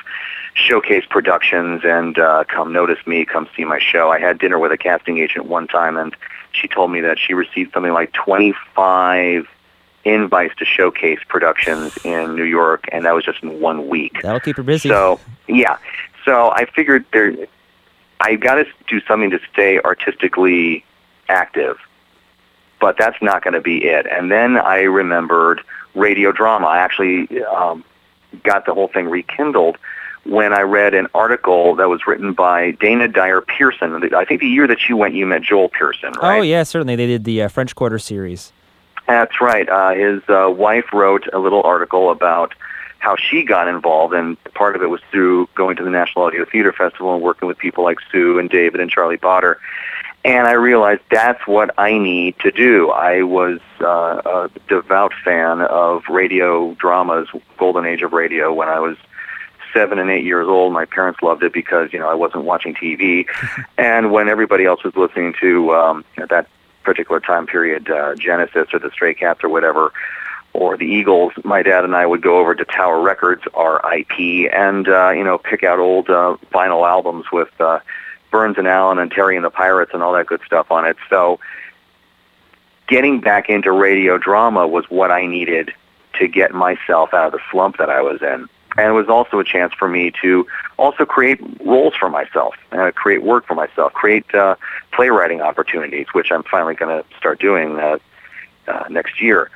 showcase 0.57 1.05
productions 1.07 1.81
and 1.83 2.17
uh, 2.17 2.43
come 2.45 2.73
notice 2.73 3.05
me, 3.05 3.25
come 3.25 3.47
see 3.55 3.63
my 3.63 3.79
show. 3.79 4.11
I 4.11 4.19
had 4.19 4.39
dinner 4.39 4.57
with 4.57 4.71
a 4.71 4.77
casting 4.77 5.19
agent 5.19 5.45
one 5.45 5.67
time, 5.67 5.97
and 5.97 6.15
she 6.51 6.67
told 6.67 6.91
me 6.91 7.01
that 7.01 7.19
she 7.19 7.33
received 7.33 7.73
something 7.73 7.93
like 7.93 8.11
25 8.13 9.47
invites 10.03 10.55
to 10.57 10.65
showcase 10.65 11.19
productions 11.27 11.97
in 12.03 12.35
New 12.35 12.43
York, 12.43 12.85
and 12.91 13.05
that 13.05 13.13
was 13.13 13.23
just 13.23 13.43
in 13.43 13.59
one 13.61 13.87
week. 13.87 14.21
That'll 14.23 14.39
keep 14.39 14.57
her 14.57 14.63
busy. 14.63 14.89
So 14.89 15.19
yeah, 15.47 15.77
so 16.25 16.49
I 16.51 16.65
figured 16.65 17.05
there, 17.13 17.35
I 18.19 18.35
got 18.35 18.55
to 18.55 18.65
do 18.87 18.99
something 19.01 19.29
to 19.29 19.39
stay 19.51 19.79
artistically 19.79 20.83
active, 21.29 21.77
but 22.79 22.97
that's 22.97 23.21
not 23.21 23.43
going 23.43 23.53
to 23.53 23.61
be 23.61 23.85
it. 23.85 24.07
And 24.07 24.31
then 24.31 24.57
I 24.57 24.81
remembered 24.81 25.61
radio 25.93 26.31
drama. 26.31 26.67
I 26.67 26.79
actually 26.79 27.43
um, 27.43 27.83
got 28.43 28.65
the 28.65 28.73
whole 28.73 28.87
thing 28.87 29.09
rekindled 29.09 29.77
when 30.27 30.53
I 30.53 30.61
read 30.61 30.93
an 30.93 31.07
article 31.13 31.75
that 31.75 31.89
was 31.89 32.05
written 32.05 32.33
by 32.33 32.71
Dana 32.71 33.07
Dyer 33.07 33.41
Pearson. 33.41 34.13
I 34.13 34.25
think 34.25 34.41
the 34.41 34.47
year 34.47 34.67
that 34.67 34.89
you 34.89 34.97
went, 34.97 35.15
you 35.15 35.25
met 35.25 35.41
Joel 35.41 35.69
Pearson, 35.69 36.13
right? 36.21 36.39
Oh, 36.39 36.41
yeah, 36.41 36.63
certainly. 36.63 36.95
They 36.95 37.07
did 37.07 37.23
the 37.23 37.43
uh, 37.43 37.47
French 37.47 37.75
Quarter 37.75 37.99
series. 37.99 38.51
That's 39.07 39.39
right. 39.39 39.67
Uh, 39.69 39.91
his 39.91 40.21
uh, 40.27 40.49
wife 40.49 40.91
wrote 40.91 41.27
a 41.31 41.39
little 41.39 41.63
article 41.63 42.11
about 42.11 42.53
how 42.99 43.15
she 43.15 43.43
got 43.43 43.67
involved, 43.67 44.13
and 44.13 44.41
part 44.53 44.75
of 44.75 44.81
it 44.81 44.87
was 44.87 45.01
through 45.11 45.47
going 45.55 45.77
to 45.77 45.83
the 45.83 45.89
National 45.89 46.25
Audio 46.25 46.43
Theater 46.45 46.73
Festival 46.73 47.13
and 47.13 47.23
working 47.23 47.47
with 47.47 47.57
people 47.57 47.83
like 47.83 47.99
Sue 48.11 48.37
and 48.37 48.49
David 48.49 48.81
and 48.81 48.91
Charlie 48.91 49.17
Potter. 49.17 49.59
And 50.25 50.45
I 50.45 50.53
realized 50.53 51.01
that's 51.09 51.47
what 51.47 51.73
I 51.77 51.97
need 51.97 52.37
to 52.39 52.51
do. 52.51 52.89
I 52.89 53.21
was 53.21 53.59
uh, 53.79 54.21
a 54.25 54.49
devout 54.67 55.13
fan 55.23 55.61
of 55.61 56.03
radio 56.09 56.73
dramas, 56.73 57.29
golden 57.57 57.85
age 57.85 58.01
of 58.01 58.11
radio, 58.11 58.51
when 58.51 58.67
I 58.67 58.79
was 58.79 58.97
seven 59.77 59.99
and 59.99 60.09
eight 60.09 60.25
years 60.25 60.47
old. 60.47 60.73
My 60.73 60.85
parents 60.85 61.21
loved 61.21 61.43
it 61.43 61.53
because 61.53 61.93
you 61.93 61.99
know 61.99 62.09
I 62.09 62.15
wasn't 62.15 62.45
watching 62.45 62.73
TV, 62.73 63.27
and 63.77 64.11
when 64.11 64.27
everybody 64.27 64.65
else 64.65 64.83
was 64.83 64.95
listening 64.95 65.35
to 65.39 65.71
um, 65.75 66.05
at 66.17 66.29
that 66.29 66.47
particular 66.83 67.19
time 67.19 67.45
period, 67.45 67.89
uh, 67.91 68.15
Genesis 68.15 68.69
or 68.73 68.79
the 68.79 68.89
Stray 68.89 69.13
Cats 69.13 69.43
or 69.43 69.49
whatever, 69.49 69.93
or 70.53 70.77
the 70.77 70.85
Eagles, 70.85 71.33
my 71.43 71.61
dad 71.61 71.83
and 71.83 71.95
I 71.95 72.07
would 72.07 72.23
go 72.23 72.39
over 72.39 72.55
to 72.55 72.65
Tower 72.65 73.01
Records, 73.01 73.43
RIP, 73.55 74.51
and 74.51 74.89
uh, 74.89 75.11
you 75.11 75.23
know 75.23 75.37
pick 75.37 75.63
out 75.63 75.77
old 75.77 76.09
uh, 76.09 76.37
vinyl 76.51 76.87
albums 76.87 77.25
with 77.31 77.49
uh, 77.61 77.79
Burns 78.31 78.57
and 78.57 78.67
Allen 78.67 78.97
and 78.97 79.11
Terry 79.11 79.35
and 79.35 79.45
the 79.45 79.51
Pirates 79.51 79.91
and 79.93 80.01
all 80.01 80.13
that 80.13 80.25
good 80.25 80.41
stuff 80.43 80.71
on 80.71 80.87
it. 80.87 80.97
So 81.07 81.39
getting 82.87 83.19
back 83.19 83.47
into 83.47 83.71
radio 83.71 84.17
drama 84.17 84.65
was 84.65 84.85
what 84.89 85.11
I 85.11 85.27
needed 85.27 85.71
to 86.15 86.27
get 86.27 86.51
myself 86.51 87.13
out 87.13 87.27
of 87.27 87.31
the 87.33 87.39
slump 87.51 87.77
that 87.77 87.91
I 87.91 88.01
was 88.01 88.23
in 88.23 88.49
and 88.77 88.87
it 88.87 88.93
was 88.93 89.09
also 89.09 89.39
a 89.39 89.43
chance 89.43 89.73
for 89.73 89.87
me 89.87 90.11
to 90.21 90.45
also 90.77 91.05
create 91.05 91.39
roles 91.65 91.95
for 91.95 92.09
myself, 92.09 92.55
uh, 92.71 92.91
create 92.91 93.23
work 93.23 93.45
for 93.47 93.55
myself, 93.55 93.91
create 93.93 94.33
uh, 94.35 94.55
playwriting 94.91 95.41
opportunities, 95.41 96.07
which 96.13 96.31
I'm 96.31 96.43
finally 96.43 96.75
going 96.75 97.03
to 97.03 97.17
start 97.17 97.39
doing 97.39 97.79
uh, 97.79 97.97
uh, 98.67 98.83
next 98.89 99.19
year. 99.21 99.49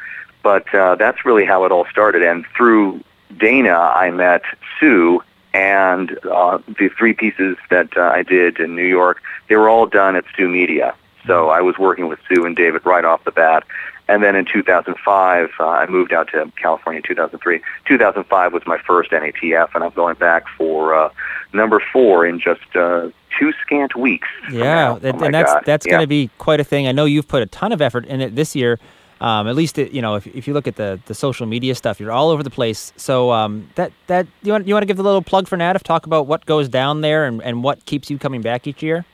But 0.43 0.73
uh, 0.73 0.95
that's 0.95 1.23
really 1.23 1.45
how 1.45 1.65
it 1.65 1.71
all 1.71 1.86
started. 1.86 2.23
And 2.23 2.45
through 2.57 3.03
Dana, 3.38 3.77
I 3.77 4.10
met 4.10 4.41
Sue, 4.79 5.21
and 5.53 6.17
uh, 6.25 6.60
the 6.67 6.89
three 6.97 7.13
pieces 7.13 7.57
that 7.69 7.95
uh, 7.95 8.01
I 8.01 8.23
did 8.23 8.60
in 8.60 8.75
New 8.75 8.88
York, 8.88 9.21
they 9.47 9.55
were 9.55 9.69
all 9.69 9.86
done 9.86 10.15
at 10.15 10.25
Sue 10.36 10.49
Media. 10.49 10.95
So 11.27 11.49
I 11.49 11.62
was 11.62 11.77
working 11.77 12.07
with 12.07 12.19
Sue 12.27 12.45
and 12.45 12.55
David 12.55 12.84
right 12.86 13.05
off 13.05 13.23
the 13.23 13.31
bat, 13.31 13.63
And 14.12 14.21
then 14.21 14.36
in 14.36 14.43
2005, 14.43 15.50
uh, 15.58 15.65
I 15.65 15.86
moved 15.88 16.12
out 16.12 16.28
to 16.34 16.52
California 16.62 16.97
in 16.97 17.04
2003. 17.04 17.62
2005 17.86 18.52
was 18.52 18.62
my 18.67 18.78
first 18.78 19.12
NATF, 19.12 19.69
and 19.74 19.86
I'm 19.86 19.91
going 19.91 20.15
back 20.15 20.43
for 20.58 20.93
uh, 20.93 21.10
number 21.54 21.82
four 21.93 22.26
in 22.26 22.38
just 22.38 22.76
uh, 22.76 23.10
two 23.39 23.54
scant 23.62 23.95
weeks. 23.95 24.28
Yeah, 24.52 24.91
Oh, 24.91 25.00
and, 25.02 25.34
that's 25.34 25.54
God. 25.54 25.63
that's 25.65 25.86
Yeah. 25.86 25.91
going 25.91 26.02
to 26.04 26.08
be 26.08 26.30
quite 26.39 26.60
a 26.60 26.65
thing. 26.65 26.88
I 26.89 26.91
know 26.91 27.06
you've 27.06 27.30
put 27.30 27.41
a 27.41 27.45
ton 27.45 27.71
of 27.71 27.82
effort 27.82 28.06
in 28.06 28.19
it 28.19 28.36
this 28.36 28.54
year. 28.54 28.80
Um, 29.21 29.47
at 29.47 29.56
least 29.56 29.78
it, 29.78 29.93
you 29.93 30.02
know 30.02 30.15
if, 30.15 30.28
if 30.28 30.45
you 30.45 30.54
look 30.54 30.67
at 30.67 30.76
the, 30.76 31.00
the 31.06 31.13
social 31.13 31.45
media 31.45 31.74
stuff, 31.76 32.00
you're 32.02 32.12
all 32.12 32.32
over 32.32 32.43
the 32.43 32.50
place. 32.50 32.91
So 32.97 33.32
um, 33.32 33.69
that 33.76 33.93
that 34.08 34.28
you 34.43 34.52
want 34.52 34.67
you 34.67 34.74
want 34.74 34.82
to 34.82 34.88
give 34.88 34.97
the 34.97 35.04
little 35.04 35.21
plug 35.21 35.47
for 35.47 35.58
NATF? 35.58 35.84
Talk 35.84 36.06
about 36.06 36.28
what 36.28 36.45
goes 36.45 36.67
down 36.67 37.00
there 37.00 37.26
and, 37.26 37.41
and 37.43 37.63
what 37.63 37.86
keeps 37.86 38.10
you 38.10 38.17
coming 38.17 38.41
back 38.41 38.67
each 38.67 38.84
year. 38.84 39.06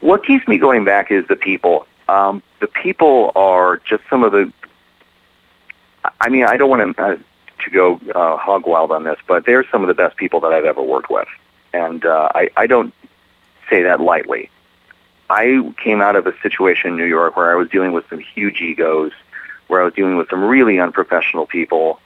What 0.00 0.26
keeps 0.26 0.46
me 0.48 0.58
going 0.58 0.84
back 0.84 1.10
is 1.10 1.24
the 1.28 1.36
people. 1.36 1.86
Um, 2.10 2.42
the 2.58 2.66
people 2.66 3.30
are 3.36 3.80
just 3.88 4.02
some 4.10 4.24
of 4.24 4.32
the. 4.32 4.52
I 6.20 6.28
mean, 6.28 6.44
I 6.44 6.56
don't 6.56 6.68
want 6.68 6.96
to 6.96 7.02
uh, 7.02 7.16
to 7.64 7.70
go 7.70 8.00
uh, 8.14 8.36
hog 8.36 8.66
wild 8.66 8.90
on 8.90 9.04
this, 9.04 9.18
but 9.28 9.46
they're 9.46 9.64
some 9.70 9.82
of 9.82 9.88
the 9.88 9.94
best 9.94 10.16
people 10.16 10.40
that 10.40 10.52
I've 10.52 10.64
ever 10.64 10.82
worked 10.82 11.10
with, 11.10 11.28
and 11.72 12.04
uh, 12.04 12.28
I, 12.34 12.48
I 12.56 12.66
don't 12.66 12.92
say 13.68 13.82
that 13.82 14.00
lightly. 14.00 14.50
I 15.28 15.72
came 15.82 16.00
out 16.00 16.16
of 16.16 16.26
a 16.26 16.34
situation 16.42 16.90
in 16.90 16.96
New 16.96 17.04
York 17.04 17.36
where 17.36 17.52
I 17.52 17.54
was 17.54 17.68
dealing 17.68 17.92
with 17.92 18.04
some 18.10 18.18
huge 18.18 18.60
egos, 18.60 19.12
where 19.68 19.80
I 19.80 19.84
was 19.84 19.94
dealing 19.94 20.16
with 20.16 20.28
some 20.30 20.42
really 20.42 20.80
unprofessional 20.80 21.46
people, 21.46 22.00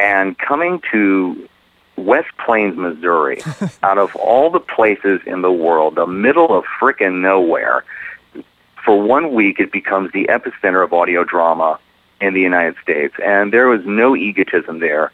and 0.00 0.36
coming 0.36 0.82
to 0.90 1.48
West 1.96 2.30
Plains, 2.44 2.76
Missouri, 2.76 3.40
out 3.84 3.98
of 3.98 4.16
all 4.16 4.50
the 4.50 4.58
places 4.58 5.20
in 5.26 5.42
the 5.42 5.52
world, 5.52 5.94
the 5.94 6.08
middle 6.08 6.52
of 6.58 6.64
frickin' 6.80 7.20
nowhere, 7.20 7.84
for 8.84 9.00
one 9.00 9.32
week 9.32 9.60
it 9.60 9.72
becomes 9.72 10.12
the 10.12 10.26
epicenter 10.26 10.84
of 10.84 10.92
audio 10.92 11.24
drama 11.24 11.78
in 12.20 12.34
the 12.34 12.40
United 12.40 12.76
States. 12.82 13.14
And 13.22 13.52
there 13.52 13.68
was 13.68 13.84
no 13.84 14.14
egotism 14.14 14.80
there. 14.80 15.10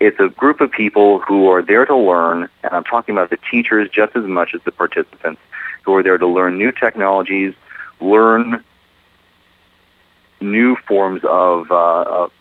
It's 0.00 0.18
a 0.18 0.28
group 0.28 0.60
of 0.60 0.70
people 0.70 1.20
who 1.20 1.48
are 1.48 1.62
there 1.62 1.86
to 1.86 1.96
learn, 1.96 2.48
and 2.64 2.72
I'm 2.72 2.84
talking 2.84 3.14
about 3.14 3.30
the 3.30 3.38
teachers 3.50 3.88
just 3.88 4.16
as 4.16 4.24
much 4.24 4.54
as 4.54 4.60
the 4.64 4.72
participants, 4.72 5.40
who 5.82 5.94
are 5.94 6.02
there 6.02 6.18
to 6.18 6.26
learn 6.26 6.58
new 6.58 6.72
technologies, 6.72 7.54
learn 8.00 8.64
new 10.40 10.76
forms 10.88 11.22
of, 11.24 11.70
uh, 11.70 12.02
of 12.02 12.32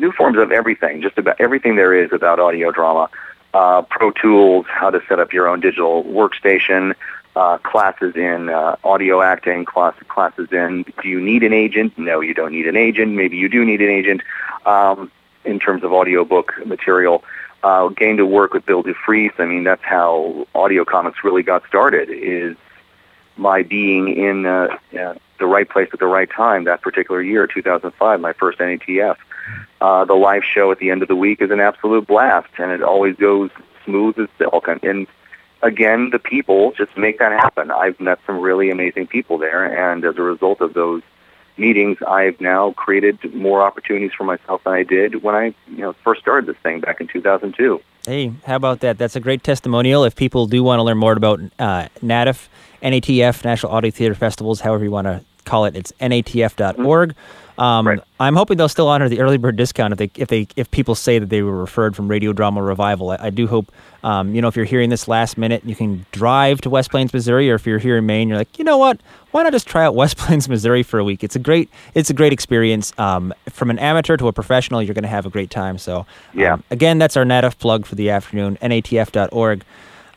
new 0.00 0.10
forms 0.10 0.36
of 0.36 0.50
everything, 0.50 1.00
just 1.00 1.16
about 1.16 1.40
everything 1.40 1.76
there 1.76 1.94
is 1.94 2.12
about 2.12 2.40
audio 2.40 2.72
drama. 2.72 3.08
Uh, 3.52 3.82
Pro 3.82 4.10
Tools, 4.10 4.66
how 4.68 4.90
to 4.90 5.00
set 5.08 5.20
up 5.20 5.32
your 5.32 5.46
own 5.46 5.60
digital 5.60 6.02
workstation, 6.02 6.94
uh, 7.36 7.58
classes 7.58 8.14
in 8.16 8.48
uh, 8.48 8.76
audio 8.84 9.20
acting, 9.20 9.64
class, 9.64 9.94
classes 10.08 10.48
in 10.52 10.84
do 11.02 11.08
you 11.08 11.20
need 11.20 11.42
an 11.42 11.52
agent? 11.52 11.96
No, 11.98 12.20
you 12.20 12.34
don't 12.34 12.52
need 12.52 12.66
an 12.66 12.76
agent. 12.76 13.12
Maybe 13.12 13.36
you 13.36 13.48
do 13.48 13.64
need 13.64 13.80
an 13.80 13.90
agent 13.90 14.22
um, 14.66 15.10
in 15.44 15.58
terms 15.58 15.82
of 15.84 15.92
audiobook 15.92 16.54
material. 16.64 17.24
Uh, 17.62 17.88
getting 17.88 18.18
to 18.18 18.26
work 18.26 18.52
with 18.52 18.66
Bill 18.66 18.84
Dufris, 18.84 19.32
I 19.38 19.46
mean, 19.46 19.64
that's 19.64 19.82
how 19.82 20.46
audio 20.54 20.84
comics 20.84 21.24
really 21.24 21.42
got 21.42 21.66
started, 21.66 22.10
is 22.10 22.56
my 23.36 23.62
being 23.62 24.14
in 24.14 24.44
uh, 24.44 24.76
uh, 24.98 25.14
the 25.38 25.46
right 25.46 25.68
place 25.68 25.88
at 25.92 25.98
the 25.98 26.06
right 26.06 26.30
time 26.30 26.64
that 26.64 26.82
particular 26.82 27.22
year, 27.22 27.46
2005, 27.46 28.20
my 28.20 28.32
first 28.34 28.58
NATF. 28.58 29.16
Uh, 29.80 30.04
the 30.04 30.14
live 30.14 30.44
show 30.44 30.70
at 30.72 30.78
the 30.78 30.90
end 30.90 31.02
of 31.02 31.08
the 31.08 31.16
week 31.16 31.40
is 31.40 31.50
an 31.50 31.60
absolute 31.60 32.06
blast, 32.06 32.48
and 32.58 32.70
it 32.70 32.82
always 32.82 33.16
goes 33.16 33.50
smooth 33.84 34.18
as 34.18 34.28
silk. 34.38 34.68
And, 34.68 34.82
and 34.84 35.06
again, 35.64 36.10
the 36.10 36.18
people 36.18 36.72
just 36.76 36.96
make 36.96 37.18
that 37.18 37.32
happen. 37.32 37.70
I've 37.70 37.98
met 37.98 38.20
some 38.26 38.38
really 38.38 38.70
amazing 38.70 39.08
people 39.08 39.38
there, 39.38 39.64
and 39.64 40.04
as 40.04 40.16
a 40.16 40.22
result 40.22 40.60
of 40.60 40.74
those 40.74 41.02
meetings, 41.56 41.98
I've 42.06 42.40
now 42.40 42.72
created 42.72 43.34
more 43.34 43.62
opportunities 43.62 44.12
for 44.16 44.24
myself 44.24 44.62
than 44.64 44.74
I 44.74 44.82
did 44.82 45.22
when 45.22 45.34
I, 45.34 45.54
you 45.68 45.78
know, 45.78 45.92
first 46.04 46.20
started 46.20 46.48
this 46.48 46.60
thing 46.62 46.80
back 46.80 47.00
in 47.00 47.08
2002. 47.08 47.80
Hey, 48.06 48.32
how 48.44 48.56
about 48.56 48.80
that? 48.80 48.98
That's 48.98 49.16
a 49.16 49.20
great 49.20 49.42
testimonial. 49.42 50.04
If 50.04 50.14
people 50.14 50.46
do 50.46 50.62
want 50.62 50.78
to 50.78 50.82
learn 50.82 50.98
more 50.98 51.12
about 51.12 51.40
uh, 51.58 51.88
NATF, 52.02 52.48
NATF, 52.82 53.44
National 53.44 53.72
Audio 53.72 53.90
Theater 53.90 54.14
Festivals, 54.14 54.60
however 54.60 54.84
you 54.84 54.90
want 54.90 55.06
to 55.06 55.24
call 55.44 55.64
it, 55.64 55.74
it's 55.74 55.92
natf.org. 55.92 57.14
Um, 57.58 57.86
Right. 57.86 58.00
I'm 58.18 58.34
hoping 58.36 58.56
they'll 58.56 58.68
still 58.68 58.88
honor 58.88 59.08
the 59.08 59.20
early 59.20 59.36
bird 59.38 59.56
discount 59.56 59.92
if 59.92 59.98
they 59.98 60.10
if 60.20 60.28
they 60.28 60.46
if 60.56 60.70
people 60.70 60.94
say 60.94 61.18
that 61.18 61.28
they 61.28 61.42
were 61.42 61.56
referred 61.56 61.94
from 61.94 62.08
Radio 62.08 62.32
Drama 62.32 62.62
Revival. 62.62 63.10
I, 63.10 63.16
I 63.20 63.30
do 63.30 63.46
hope 63.46 63.70
um, 64.02 64.34
you 64.34 64.42
know 64.42 64.48
if 64.48 64.56
you're 64.56 64.64
hearing 64.64 64.90
this 64.90 65.06
last 65.08 65.38
minute, 65.38 65.62
you 65.64 65.74
can 65.76 66.04
drive 66.12 66.60
to 66.62 66.70
West 66.70 66.90
Plains, 66.90 67.12
Missouri, 67.12 67.50
or 67.50 67.54
if 67.54 67.66
you're 67.66 67.78
here 67.78 67.96
in 67.98 68.06
Maine, 68.06 68.28
you're 68.28 68.38
like, 68.38 68.58
you 68.58 68.64
know 68.64 68.78
what? 68.78 69.00
Why 69.30 69.42
not 69.44 69.52
just 69.52 69.66
try 69.66 69.84
out 69.84 69.94
West 70.02 70.16
Plains, 70.16 70.48
Missouri 70.48 70.82
for 70.82 70.98
a 70.98 71.04
week? 71.04 71.22
It's 71.22 71.36
a 71.36 71.38
great 71.38 71.68
it's 71.94 72.10
a 72.10 72.14
great 72.14 72.32
experience. 72.32 72.92
Um, 72.98 73.32
from 73.50 73.70
an 73.70 73.78
amateur 73.78 74.16
to 74.16 74.26
a 74.28 74.32
professional, 74.32 74.82
you're 74.82 74.94
going 74.94 75.02
to 75.02 75.08
have 75.08 75.26
a 75.26 75.30
great 75.30 75.50
time. 75.50 75.78
So 75.78 75.98
um, 76.00 76.06
Yeah. 76.34 76.56
again, 76.70 76.98
that's 76.98 77.16
our 77.16 77.24
NATF 77.24 77.58
plug 77.58 77.86
for 77.86 77.94
the 77.94 78.10
afternoon. 78.10 78.56
natf.org. 78.62 79.64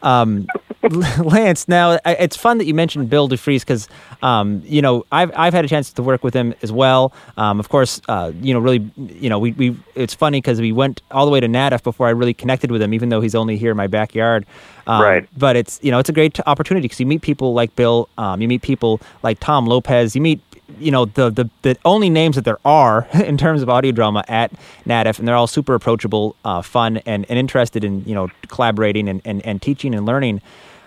Um, 0.02 0.48
Lance, 1.24 1.68
now 1.68 2.00
it's 2.06 2.38
fun 2.38 2.60
that 2.60 2.66
you 2.66 2.74
mentioned 2.74 3.10
Bill 3.10 3.28
Dufris 3.28 3.62
because 3.62 3.90
um, 4.22 4.62
you 4.66 4.82
know 4.82 5.06
I've 5.12 5.32
I've 5.36 5.54
had 5.54 5.66
a 5.66 5.68
chance 5.68 5.92
to 5.94 6.04
work 6.04 6.24
with 6.24 6.34
him 6.34 6.54
as 6.62 6.72
well. 6.72 7.14
Um, 7.36 7.60
of 7.60 7.70
course, 7.70 8.02
uh, 8.08 8.32
you 8.42 8.54
know 8.54 8.60
really 8.60 8.90
you 8.98 9.30
know 9.30 9.40
we 9.40 9.52
we 9.54 9.76
it's 9.96 10.14
funny 10.14 10.40
because 10.40 10.62
we 10.62 10.72
went 10.72 11.02
all 11.12 11.26
the 11.26 11.32
way 11.32 11.40
to 11.40 11.48
NATF 11.48 11.84
before 11.84 12.08
I 12.08 12.12
really 12.12 12.34
connected 12.34 12.72
with 12.72 12.82
him, 12.82 12.94
even 12.94 13.10
though 13.10 13.22
he's 13.22 13.36
only 13.36 13.58
here 13.58 13.72
in 13.72 13.78
my 13.78 13.88
backyard. 13.88 14.46
Um, 14.86 15.02
Right. 15.02 15.30
But 15.38 15.56
it's 15.56 15.80
you 15.82 15.92
know 15.92 16.00
it's 16.00 16.10
a 16.10 16.14
great 16.14 16.40
opportunity 16.48 16.86
because 16.86 17.00
you 17.00 17.06
meet 17.06 17.22
people 17.22 17.54
like 17.54 17.76
Bill, 17.76 18.08
um, 18.18 18.42
you 18.42 18.48
meet 18.48 18.62
people 18.62 19.02
like 19.24 19.40
Tom 19.40 19.66
Lopez, 19.66 20.16
you 20.16 20.22
meet 20.22 20.40
you 20.80 20.92
know 20.92 21.06
the, 21.06 21.30
the 21.30 21.50
the 21.62 21.78
only 21.86 22.10
names 22.10 22.36
that 22.36 22.46
there 22.46 22.60
are 22.66 23.08
in 23.14 23.38
terms 23.38 23.62
of 23.62 23.70
audio 23.70 23.92
drama 23.92 24.24
at 24.28 24.52
NATF, 24.86 25.20
and 25.20 25.28
they're 25.28 25.36
all 25.36 25.48
super 25.48 25.74
approachable, 25.74 26.36
uh, 26.46 26.62
fun, 26.62 26.98
and, 27.06 27.26
and 27.30 27.40
interested 27.40 27.84
in 27.84 28.04
you 28.06 28.16
know 28.16 28.30
collaborating 28.48 29.10
and, 29.10 29.22
and, 29.26 29.46
and 29.46 29.62
teaching 29.62 29.94
and 29.94 30.06
learning. 30.06 30.42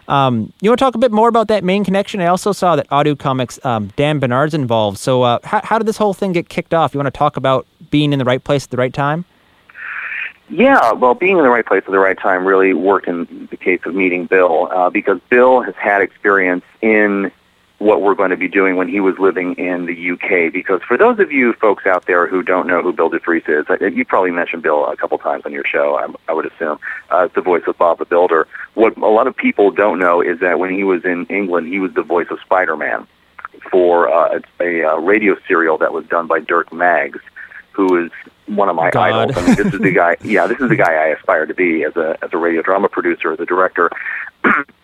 Um, 0.08 0.52
you 0.60 0.70
want 0.70 0.80
to 0.80 0.84
talk 0.84 0.94
a 0.96 0.98
bit 0.98 1.12
more 1.12 1.28
about 1.28 1.46
that 1.48 1.62
Maine 1.62 1.84
connection? 1.84 2.20
I 2.20 2.26
also 2.26 2.50
saw 2.50 2.74
that 2.74 2.88
Audio 2.90 3.14
Comics, 3.14 3.64
um, 3.64 3.92
Dan 3.94 4.18
Bernard's 4.18 4.54
involved. 4.54 4.98
So, 4.98 5.22
uh, 5.22 5.38
how, 5.44 5.60
how 5.62 5.78
did 5.78 5.86
this 5.86 5.98
whole 5.98 6.14
thing 6.14 6.32
get 6.32 6.48
kicked 6.48 6.74
off? 6.74 6.92
You 6.92 6.98
want 6.98 7.06
to 7.06 7.16
talk 7.16 7.36
about 7.36 7.64
being 7.90 8.12
in 8.12 8.18
the 8.18 8.24
right 8.24 8.42
place 8.42 8.64
at 8.64 8.70
the 8.70 8.76
right 8.76 8.92
time? 8.92 9.24
Yeah, 10.48 10.92
well, 10.92 11.14
being 11.14 11.36
in 11.36 11.44
the 11.44 11.48
right 11.48 11.64
place 11.64 11.84
at 11.86 11.92
the 11.92 11.98
right 12.00 12.18
time 12.18 12.44
really 12.44 12.74
worked 12.74 13.06
in 13.06 13.46
the 13.52 13.56
case 13.56 13.80
of 13.84 13.94
meeting 13.94 14.26
Bill 14.26 14.68
uh, 14.72 14.90
because 14.90 15.20
Bill 15.28 15.60
has 15.60 15.76
had 15.76 16.02
experience 16.02 16.64
in 16.82 17.30
what 17.80 18.02
we're 18.02 18.14
going 18.14 18.28
to 18.28 18.36
be 18.36 18.46
doing 18.46 18.76
when 18.76 18.88
he 18.88 19.00
was 19.00 19.18
living 19.18 19.54
in 19.54 19.86
the 19.86 20.10
UK. 20.10 20.52
Because 20.52 20.82
for 20.86 20.98
those 20.98 21.18
of 21.18 21.32
you 21.32 21.54
folks 21.54 21.86
out 21.86 22.04
there 22.06 22.26
who 22.26 22.42
don't 22.42 22.66
know 22.66 22.82
who 22.82 22.92
Bill 22.92 23.10
Dufris 23.10 23.48
is, 23.48 23.96
you 23.96 24.04
probably 24.04 24.30
mentioned 24.30 24.62
Bill 24.62 24.86
a 24.86 24.96
couple 24.96 25.16
times 25.16 25.44
on 25.46 25.52
your 25.52 25.64
show, 25.64 25.96
I, 25.96 26.06
I 26.30 26.34
would 26.34 26.44
assume, 26.44 26.78
uh, 27.08 27.28
the 27.34 27.40
voice 27.40 27.62
of 27.66 27.78
Bob 27.78 27.98
the 27.98 28.04
Builder. 28.04 28.46
What 28.74 28.98
a 28.98 29.06
lot 29.08 29.26
of 29.26 29.34
people 29.34 29.70
don't 29.70 29.98
know 29.98 30.20
is 30.20 30.40
that 30.40 30.58
when 30.58 30.70
he 30.70 30.84
was 30.84 31.06
in 31.06 31.24
England, 31.26 31.68
he 31.68 31.80
was 31.80 31.94
the 31.94 32.02
voice 32.02 32.26
of 32.30 32.38
Spider-Man 32.40 33.06
for 33.70 34.12
uh, 34.12 34.40
a, 34.60 34.62
a 34.62 34.92
uh, 34.92 34.96
radio 34.98 35.36
serial 35.48 35.78
that 35.78 35.94
was 35.94 36.04
done 36.06 36.26
by 36.26 36.40
Dirk 36.40 36.74
Maggs, 36.74 37.20
who 37.72 38.04
is 38.04 38.10
one 38.44 38.68
of 38.68 38.76
my 38.76 38.90
God. 38.90 39.30
idols. 39.30 39.38
I 39.38 39.46
mean, 39.46 39.56
this 39.56 39.74
is 39.74 39.80
the 39.80 39.92
guy. 39.92 40.16
Yeah, 40.22 40.46
this 40.46 40.60
is 40.60 40.68
the 40.68 40.76
guy 40.76 40.92
I 40.92 41.06
aspire 41.08 41.46
to 41.46 41.54
be 41.54 41.84
as 41.84 41.96
a 41.96 42.18
as 42.22 42.30
a 42.34 42.36
radio 42.36 42.60
drama 42.60 42.90
producer, 42.90 43.32
as 43.32 43.40
a 43.40 43.46
director. 43.46 43.90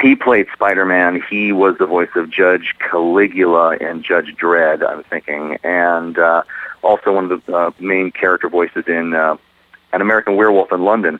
he 0.00 0.14
played 0.14 0.46
Spider-Man. 0.52 1.22
He 1.28 1.52
was 1.52 1.76
the 1.78 1.86
voice 1.86 2.10
of 2.14 2.30
Judge 2.30 2.74
Caligula 2.78 3.76
and 3.80 4.04
Judge 4.04 4.34
Dredd. 4.36 4.88
I'm 4.88 5.02
thinking, 5.04 5.58
and 5.64 6.18
uh, 6.18 6.42
also 6.82 7.14
one 7.14 7.30
of 7.30 7.44
the 7.44 7.56
uh, 7.56 7.70
main 7.80 8.12
character 8.12 8.48
voices 8.48 8.84
in 8.86 9.14
uh, 9.14 9.36
An 9.92 10.00
American 10.00 10.36
Werewolf 10.36 10.72
in 10.72 10.84
London. 10.84 11.18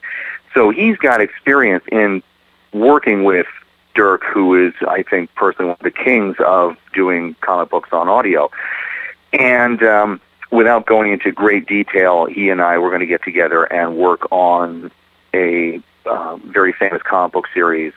So 0.55 0.71
he's 0.71 0.97
got 0.97 1.21
experience 1.21 1.85
in 1.91 2.23
working 2.73 3.25
with 3.25 3.47
Dirk, 3.95 4.23
who 4.25 4.67
is, 4.67 4.75
I 4.87 5.03
think, 5.03 5.35
personally 5.35 5.71
one 5.71 5.77
of 5.81 5.85
the 5.85 5.91
kings 5.91 6.37
of 6.39 6.77
doing 6.95 7.35
comic 7.41 7.71
books 7.71 7.89
on 7.93 8.09
audio. 8.09 8.51
And 9.33 9.83
um, 9.83 10.21
without 10.53 10.87
going 10.87 11.13
into 11.13 11.33
great 11.33 11.67
detail, 11.67 12.27
he 12.27 12.49
and 12.49 12.61
I 12.61 12.79
were 12.79 12.91
going 12.91 13.01
to 13.01 13.07
get 13.07 13.25
together 13.25 13.65
and 13.65 13.97
work 13.97 14.31
on 14.31 14.93
a 15.35 15.81
um, 16.07 16.41
very 16.47 16.73
famous 16.73 17.03
comic 17.03 17.33
book 17.33 17.47
series, 17.53 17.93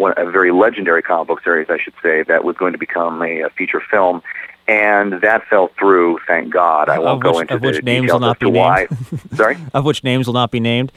one, 0.00 0.14
a 0.16 0.28
very 0.30 0.50
legendary 0.50 1.02
comic 1.02 1.28
book 1.28 1.44
series, 1.44 1.68
I 1.70 1.78
should 1.78 1.94
say, 2.02 2.22
that 2.24 2.42
was 2.42 2.56
going 2.56 2.72
to 2.72 2.78
become 2.78 3.22
a, 3.22 3.42
a 3.42 3.50
feature 3.50 3.80
film. 3.80 4.22
And 4.66 5.14
that 5.20 5.46
fell 5.48 5.68
through, 5.78 6.18
thank 6.26 6.52
God. 6.52 6.88
I 6.88 6.98
won't 6.98 7.22
go 7.22 7.32
which- 7.32 7.42
into 7.42 7.54
of 7.54 7.62
which 7.62 7.82
names 7.82 8.10
will 8.10 8.20
not 8.20 8.38
be 8.38 8.46
why. 8.46 8.86
Sorry? 9.34 9.56
Of 9.74 9.84
which 9.84 10.02
names 10.02 10.26
will 10.26 10.34
not 10.34 10.50
be 10.50 10.60
named. 10.60 10.92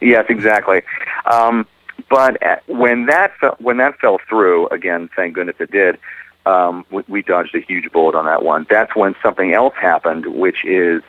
Yes, 0.00 0.26
exactly. 0.28 0.82
Um, 1.26 1.66
but 2.10 2.42
uh, 2.44 2.56
when 2.66 3.06
that 3.06 3.32
fell, 3.38 3.56
when 3.60 3.76
that 3.76 3.98
fell 4.00 4.18
through, 4.28 4.66
again, 4.68 5.08
thank 5.14 5.34
goodness 5.34 5.56
it 5.60 5.70
did. 5.70 5.98
Um, 6.44 6.84
we, 6.90 7.04
we 7.06 7.22
dodged 7.22 7.54
a 7.54 7.60
huge 7.60 7.90
bullet 7.92 8.16
on 8.16 8.24
that 8.26 8.42
one. 8.42 8.66
That's 8.68 8.96
when 8.96 9.14
something 9.22 9.54
else 9.54 9.74
happened, 9.80 10.26
which 10.26 10.64
is 10.64 11.02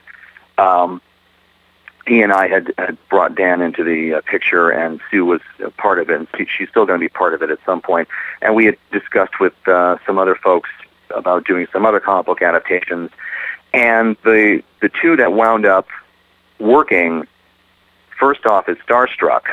um, 0.59 1.01
he 2.05 2.21
and 2.21 2.33
I 2.33 2.47
had, 2.47 2.73
had 2.77 2.97
brought 3.09 3.35
Dan 3.35 3.61
into 3.61 3.83
the 3.83 4.15
uh, 4.15 4.21
picture, 4.21 4.69
and 4.69 4.99
Sue 5.09 5.25
was 5.25 5.41
a 5.63 5.71
part 5.71 5.99
of 5.99 6.09
it, 6.09 6.17
and 6.17 6.27
she, 6.37 6.45
she's 6.45 6.69
still 6.69 6.85
going 6.85 6.99
to 6.99 7.03
be 7.03 7.09
part 7.09 7.33
of 7.33 7.41
it 7.41 7.49
at 7.49 7.59
some 7.65 7.81
point. 7.81 8.07
And 8.41 8.55
we 8.55 8.65
had 8.65 8.77
discussed 8.91 9.39
with 9.39 9.53
uh, 9.67 9.97
some 10.05 10.17
other 10.17 10.35
folks 10.35 10.69
about 11.15 11.45
doing 11.45 11.67
some 11.71 11.85
other 11.85 11.99
comic 11.99 12.25
book 12.25 12.41
adaptations. 12.41 13.11
And 13.73 14.17
the 14.23 14.63
the 14.81 14.89
two 14.89 15.15
that 15.15 15.33
wound 15.33 15.65
up 15.65 15.87
working 16.59 17.27
first 18.19 18.45
off 18.45 18.69
is 18.69 18.77
Starstruck. 18.87 19.43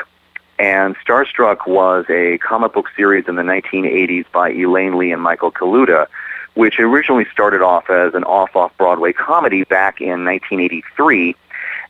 And 0.59 0.95
Starstruck 0.97 1.67
was 1.67 2.05
a 2.09 2.37
comic 2.37 2.73
book 2.73 2.87
series 2.95 3.27
in 3.27 3.35
the 3.35 3.41
1980s 3.41 4.25
by 4.31 4.51
Elaine 4.51 4.97
Lee 4.97 5.11
and 5.11 5.21
Michael 5.21 5.51
Kaluta, 5.51 6.05
which 6.53 6.79
originally 6.79 7.25
started 7.31 7.61
off 7.61 7.89
as 7.89 8.13
an 8.13 8.23
off-off 8.25 8.77
Broadway 8.77 9.11
comedy 9.11 9.63
back 9.63 10.01
in 10.01 10.23
1983. 10.23 11.35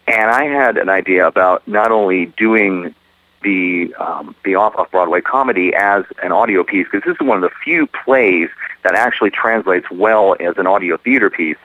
And 0.07 0.29
I 0.29 0.45
had 0.45 0.77
an 0.77 0.89
idea 0.89 1.27
about 1.27 1.67
not 1.67 1.91
only 1.91 2.27
doing 2.37 2.95
the 3.43 3.93
um, 3.95 4.35
the 4.43 4.55
off 4.55 4.91
Broadway 4.91 5.21
comedy 5.21 5.73
as 5.73 6.03
an 6.21 6.31
audio 6.31 6.63
piece 6.63 6.87
because 6.91 7.05
this 7.05 7.15
is 7.19 7.27
one 7.27 7.43
of 7.43 7.49
the 7.49 7.55
few 7.63 7.87
plays 7.87 8.49
that 8.83 8.95
actually 8.95 9.31
translates 9.31 9.89
well 9.91 10.35
as 10.39 10.57
an 10.57 10.67
audio 10.67 10.97
theater 10.97 11.29
piece, 11.29 11.57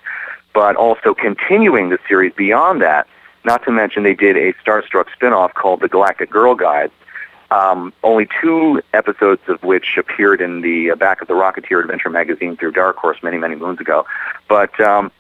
but 0.55 0.77
also 0.77 1.15
continuing 1.15 1.91
the 1.91 1.99
series 2.09 2.33
beyond 2.35 2.83
that. 2.83 3.07
Not 3.45 3.65
to 3.65 3.71
mention 3.71 4.03
they 4.03 4.15
did 4.15 4.37
a 4.37 4.53
Starstruck 4.55 5.07
spinoff 5.19 5.55
called 5.55 5.81
The 5.81 5.89
Galactic 5.89 6.31
Girl 6.31 6.55
Guide. 6.55 6.91
Um, 7.51 7.93
only 8.03 8.27
two 8.41 8.83
episodes 8.93 9.43
of 9.47 9.63
which 9.63 9.97
appeared 9.97 10.41
in 10.41 10.63
the 10.63 10.91
uh, 10.91 10.97
back 10.97 11.23
of 11.23 11.29
the 11.29 11.35
Rocketeer 11.35 11.81
Adventure 11.81 12.11
magazine 12.11 12.57
through 12.57 12.73
Dark 12.73 12.97
Horse 12.97 13.19
many, 13.23 13.39
many 13.39 13.55
moons 13.55 13.79
ago. 13.79 14.05
But 14.49 14.79
um, 14.81 15.13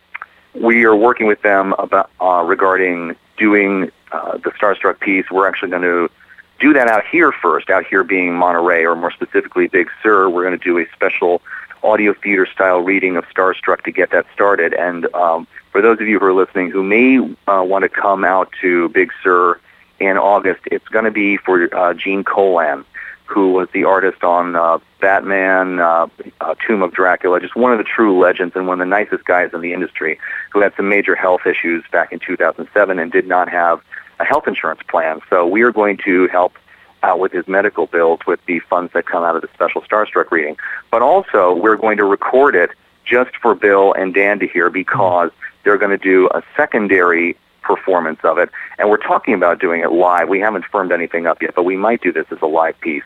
we 0.61 0.85
are 0.85 0.97
working 0.97 1.27
with 1.27 1.43
them 1.43 1.75
about 1.79 2.11
uh, 2.21 2.43
regarding 2.47 3.17
doing 3.37 3.91
uh, 4.13 4.39
the 4.39 4.51
Starstruck 4.51 5.01
piece. 5.01 5.31
We're 5.31 5.49
actually 5.49 5.71
going 5.71 5.83
to 5.83 6.11
do 6.59 6.73
that 6.73 6.89
out 6.89 7.07
here 7.07 7.33
first, 7.33 7.71
out 7.71 7.87
here 7.87 8.03
being 8.03 8.35
Monterey, 8.35 8.85
or 8.85 8.97
more 8.97 9.11
specifically 9.11 9.69
Big 9.69 9.91
Sur. 10.03 10.29
We're 10.29 10.45
going 10.45 10.59
to 10.59 10.65
do 10.65 10.79
a 10.79 10.87
special 10.95 11.43
audio 11.83 12.15
theater 12.15 12.47
style 12.47 12.81
reading 12.81 13.17
of 13.17 13.25
Starstruck 13.27 13.83
to 13.83 13.93
get 13.93 14.11
that 14.11 14.27
started. 14.33 14.73
And 14.75 15.13
um, 15.15 15.47
for 15.71 15.83
those 15.83 16.01
of 16.01 16.09
you 16.09 16.19
who 16.19 16.27
are 16.27 16.33
listening 16.33 16.71
who 16.71 16.83
may 16.83 17.19
uh, 17.47 17.63
want 17.63 17.83
to 17.83 17.89
come 17.89 18.25
out 18.25 18.51
to 18.63 18.89
Big 18.91 19.13
Sur 19.23 19.61
in 20.01 20.17
August, 20.17 20.63
it's 20.67 20.89
going 20.89 21.05
to 21.05 21.11
be 21.11 21.37
for 21.37 21.75
uh, 21.75 21.95
Gene 21.95 22.25
Colan, 22.25 22.85
who 23.27 23.53
was 23.53 23.69
the 23.73 23.85
artist 23.85 24.23
on 24.23 24.57
uh, 24.57 24.79
Batman, 25.01 25.81
uh, 25.81 26.07
uh, 26.41 26.55
Tomb 26.67 26.83
of 26.83 26.93
Dracula, 26.93 27.41
just 27.41 27.57
one 27.57 27.73
of 27.73 27.79
the 27.79 27.85
true 27.85 28.19
legends 28.19 28.55
and 28.57 28.67
one 28.67 28.81
of 28.81 28.87
the 28.87 28.91
nicest 28.91 29.25
guys 29.25 29.51
in 29.53 29.61
the 29.61 29.73
industry 29.73 30.19
who 30.53 30.61
had 30.61 30.73
some 30.77 30.89
major 30.89 31.15
health 31.15 31.47
issues 31.47 31.85
back 31.93 32.13
in 32.13 32.21
2007 32.21 32.99
and 32.99 33.13
did 33.13 33.27
not 33.27 33.49
have 33.49 33.81
a 34.19 34.25
health 34.25 34.47
insurance 34.47 34.81
plan. 34.89 35.21
So 35.29 35.47
we 35.47 35.63
are 35.63 35.73
going 35.73 35.99
to 36.05 36.29
help 36.29 36.55
out 37.03 37.21
with 37.21 37.33
his 37.33 37.47
medical 37.47 37.87
bills 37.87 38.21
with 38.27 38.41
the 38.47 38.61
funds 38.61 38.93
that 38.95 39.07
come 39.07 39.23
out 39.23 39.37
of 39.37 39.43
the 39.43 39.49
special 39.55 39.83
Starstruck 39.83 40.31
reading. 40.31 40.57
But 40.91 41.03
also, 41.03 41.55
we're 41.55 41.77
going 41.77 41.99
to 41.99 42.05
record 42.05 42.55
it 42.55 42.71
just 43.05 43.37
for 43.37 43.55
Bill 43.55 43.93
and 43.93 44.15
Dan 44.15 44.39
to 44.41 44.49
hear 44.49 44.71
because 44.71 45.31
they're 45.63 45.79
going 45.79 45.97
to 45.97 45.99
do 45.99 46.29
a 46.35 46.43
secondary 46.57 47.37
performance 47.63 48.21
of 48.25 48.39
it. 48.39 48.51
And 48.79 48.89
we're 48.89 48.97
talking 48.97 49.35
about 49.35 49.61
doing 49.61 49.83
it 49.83 49.93
live. 49.93 50.29
We 50.29 50.41
haven't 50.41 50.65
firmed 50.65 50.93
anything 50.93 51.27
up 51.27 51.43
yet, 51.43 51.55
but 51.55 51.65
we 51.65 51.77
might 51.77 52.01
do 52.01 52.13
this 52.13 52.27
as 52.31 52.39
a 52.41 52.47
live 52.47 52.79
piece 52.81 53.03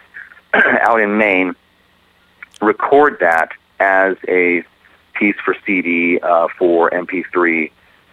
out 0.54 1.00
in 1.00 1.18
Maine. 1.18 1.54
Record 2.60 3.18
that 3.20 3.52
as 3.78 4.16
a 4.28 4.62
piece 5.14 5.36
for 5.44 5.56
CD, 5.66 6.18
uh, 6.20 6.48
for 6.58 6.90
MP3, 6.90 7.70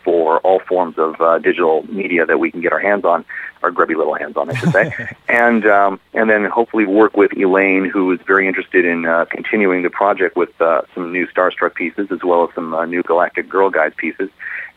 for 0.08 0.40
all 0.40 0.60
forms 0.60 0.98
of 0.98 1.20
uh, 1.20 1.38
digital 1.40 1.86
media 1.88 2.26
that 2.26 2.40
we 2.40 2.50
can 2.50 2.62
get 2.62 2.72
our 2.72 2.80
hands 2.80 3.04
on, 3.04 3.26
our 3.62 3.72
grubby 3.72 3.94
little 3.94 4.14
hands 4.14 4.38
on, 4.38 4.50
I 4.50 4.54
should 4.54 4.72
say, 4.72 5.16
and 5.28 5.66
um, 5.66 6.00
and 6.14 6.30
then 6.30 6.46
hopefully 6.46 6.86
work 6.86 7.18
with 7.18 7.36
Elaine, 7.36 7.90
who 7.90 8.12
is 8.14 8.20
very 8.26 8.48
interested 8.48 8.86
in 8.86 9.06
uh, 9.06 9.26
continuing 9.26 9.84
the 9.84 9.90
project 9.90 10.38
with 10.38 10.62
uh, 10.62 10.84
some 10.94 11.12
new 11.12 11.28
Starstruck 11.28 11.76
pieces 11.76 12.08
as 12.10 12.20
well 12.24 12.48
as 12.48 12.56
some 12.56 12.74
uh, 12.74 12.86
new 12.86 13.04
Galactic 13.04 13.50
Girl 13.50 13.70
Guides 13.70 13.96
pieces. 13.98 14.30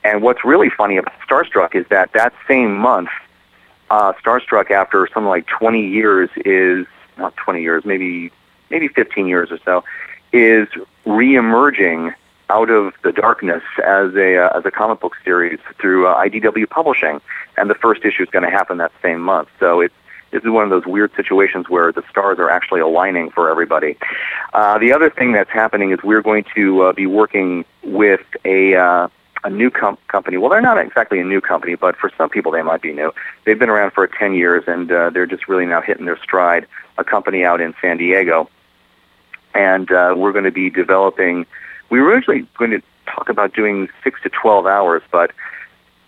And 0.03 0.20
what's 0.20 0.44
really 0.44 0.68
funny 0.68 0.96
about 0.96 1.14
Starstruck 1.20 1.77
is 1.77 1.87
that 1.90 2.12
that 2.14 2.33
same 2.49 2.77
month, 2.77 3.11
uh, 3.90 4.14
Starstruck, 4.14 4.73
after 4.73 5.07
something 5.14 5.29
like 5.29 5.46
20 5.46 5.87
years, 5.87 6.29
is 6.44 6.87
not 7.20 7.37
20 7.37 7.62
years, 7.62 7.85
maybe 7.85 8.33
maybe 8.70 8.88
15 8.88 9.26
years 9.26 9.50
or 9.50 9.59
so, 9.64 9.85
is 10.33 10.68
reemerging 11.06 12.14
out 12.48 12.70
of 12.70 12.94
the 13.02 13.12
darkness 13.12 13.62
as 13.85 14.14
a 14.14 14.38
uh, 14.38 14.59
as 14.59 14.66
a 14.66 14.70
comic 14.70 15.00
book 15.00 15.14
series 15.24 15.59
through 15.78 16.06
uh, 16.06 16.14
IDW 16.24 16.68
Publishing, 16.68 17.20
and 17.56 17.70
the 17.70 17.74
first 17.74 18.04
issue 18.04 18.22
is 18.22 18.28
going 18.30 18.44
to 18.44 18.50
happen 18.50 18.78
that 18.78 18.92
same 19.02 19.20
month. 19.20 19.48
So 19.59 19.80
it's 19.80 19.94
this 20.30 20.42
is 20.44 20.50
one 20.50 20.64
of 20.64 20.70
those 20.70 20.87
weird 20.87 21.12
situations 21.16 21.68
where 21.68 21.92
the 21.92 22.02
stars 22.09 22.38
are 22.38 22.50
actually 22.50 22.80
aligning 22.80 23.30
for 23.30 23.50
everybody. 23.50 23.96
Uh, 24.52 24.78
the 24.78 24.92
other 24.92 25.11
thing 25.11 25.33
that's 25.33 25.50
happening 25.50 25.90
is 25.90 25.98
we're 26.04 26.22
going 26.22 26.44
to 26.54 26.83
uh, 26.83 26.92
be 26.92 27.06
working 27.06 27.64
with 27.83 28.20
a 28.44 28.74
uh, 28.74 29.09
a 29.44 29.50
new 29.50 29.70
com- 29.70 29.98
company. 30.09 30.37
Well, 30.37 30.50
they're 30.50 30.61
not 30.61 30.79
exactly 30.79 31.20
a 31.20 31.24
new 31.24 31.40
company, 31.40 31.74
but 31.74 31.96
for 31.96 32.11
some 32.16 32.29
people 32.29 32.53
they 32.53 32.62
might 32.62 32.83
be 32.83 32.92
new. 32.92 33.12
They've 33.44 33.59
been 33.59 33.70
around 33.70 33.92
for 33.92 34.07
10 34.07 34.35
years, 34.35 34.64
and 34.66 34.90
uh, 34.90 35.11
they're 35.11 35.26
just 35.26 35.48
really 35.48 35.66
now 35.66 35.81
hitting 35.81 36.07
their 36.07 36.18
stride. 36.18 36.66
A 36.98 37.05
company 37.05 37.44
out 37.44 37.61
in 37.61 37.74
San 37.81 37.96
Diego, 37.96 38.50
and 39.55 39.90
uh, 39.90 40.14
we're 40.16 40.33
going 40.33 40.44
to 40.44 40.50
be 40.50 40.68
developing 40.68 41.46
we 41.90 42.00
were 42.00 42.09
originally 42.09 42.46
going 42.57 42.70
to 42.70 42.83
talk 43.07 43.29
about 43.29 43.53
doing 43.53 43.88
six 44.03 44.22
to 44.22 44.31
12 44.31 44.66
hours, 44.66 45.03
but 45.11 45.33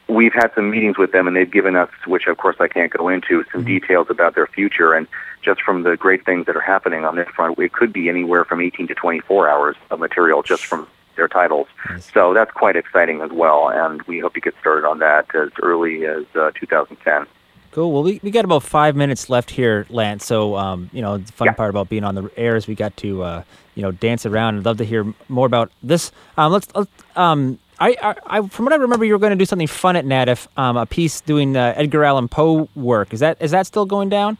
we've 0.09 0.33
had 0.33 0.53
some 0.55 0.71
meetings 0.71 0.97
with 0.97 1.12
them 1.12 1.27
and 1.27 1.37
they've 1.37 1.51
given 1.51 1.77
us, 1.77 1.90
which 2.07 2.27
of 2.27 2.38
course 2.38 2.57
I 2.61 2.68
can't 2.68 2.92
go 2.92 3.09
into, 3.09 3.45
some 3.51 3.62
mm-hmm. 3.62 3.66
details 3.66 4.07
about 4.09 4.35
their 4.35 4.47
future. 4.47 4.95
And 4.95 5.07
just 5.42 5.61
from 5.62 5.83
the 5.83 5.97
great 5.97 6.25
things 6.25 6.47
that 6.47 6.57
are 6.57 6.61
happening 6.61 7.05
on 7.05 7.16
this 7.16 7.29
front, 7.29 7.59
it 7.59 7.73
could 7.73 7.92
be 7.92 8.09
anywhere 8.09 8.45
from 8.45 8.61
18 8.61 8.88
to 8.88 8.95
24 8.95 9.49
hours 9.49 9.77
of 9.90 9.99
material 9.99 10.42
just 10.42 10.64
from 10.64 10.87
their 11.16 11.29
titles. 11.29 11.66
Nice. 11.88 12.11
So 12.12 12.35
that's 12.35 12.51
quite 12.53 12.77
exciting 12.77 13.20
as 13.20 13.31
well. 13.31 13.68
And 13.68 14.03
we 14.03 14.18
hope 14.20 14.35
to 14.35 14.40
get 14.40 14.55
started 14.61 14.87
on 14.87 14.98
that 15.01 15.35
as 15.35 15.51
early 15.62 16.07
as 16.07 16.25
uh, 16.35 16.51
2010. 16.59 17.27
Cool. 17.72 17.90
Well, 17.90 18.03
we, 18.03 18.20
we 18.22 18.31
got 18.31 18.44
about 18.44 18.62
five 18.62 18.96
minutes 18.96 19.31
left 19.31 19.51
here, 19.51 19.87
Lance. 19.88 20.27
So, 20.27 20.57
um, 20.57 20.90
you 20.92 21.01
know, 21.01 21.16
the 21.16 21.33
fun 21.33 21.46
yeah. 21.46 21.55
part 21.55 21.70
about 21.70 21.88
being 21.88 22.05
on 22.05 22.14
the 22.14 22.31
air 22.37 22.55
is 22.55 22.66
we 22.66 22.75
got 22.75 22.94
to, 22.98 23.22
uh, 23.22 23.42
you 23.75 23.83
know, 23.83 23.92
dance 23.92 24.27
around. 24.27 24.59
I'd 24.59 24.66
love 24.66 24.77
to 24.77 24.85
hear 24.85 25.12
more 25.29 25.46
about 25.46 25.72
this. 25.83 26.12
Um, 26.37 26.53
let's, 26.53 26.68
let's 26.75 26.90
um, 27.16 27.59
I, 27.83 27.96
I, 28.03 28.14
I, 28.27 28.46
from 28.48 28.66
what 28.66 28.72
I 28.72 28.77
remember, 28.77 29.05
you 29.05 29.12
were 29.12 29.18
going 29.18 29.31
to 29.31 29.37
do 29.37 29.46
something 29.46 29.66
fun 29.66 29.96
at 29.96 30.05
NATF, 30.05 30.46
um, 30.57 30.77
a 30.77 30.87
piece 30.87 31.20
doing 31.22 31.57
uh, 31.57 31.72
Edgar 31.77 32.05
Allan 32.05 32.29
Poe 32.29 32.68
work. 32.77 33.12
Is 33.12 33.20
that 33.20 33.38
is 33.40 33.51
that 33.51 33.66
still 33.66 33.87
going 33.87 34.09
down? 34.09 34.38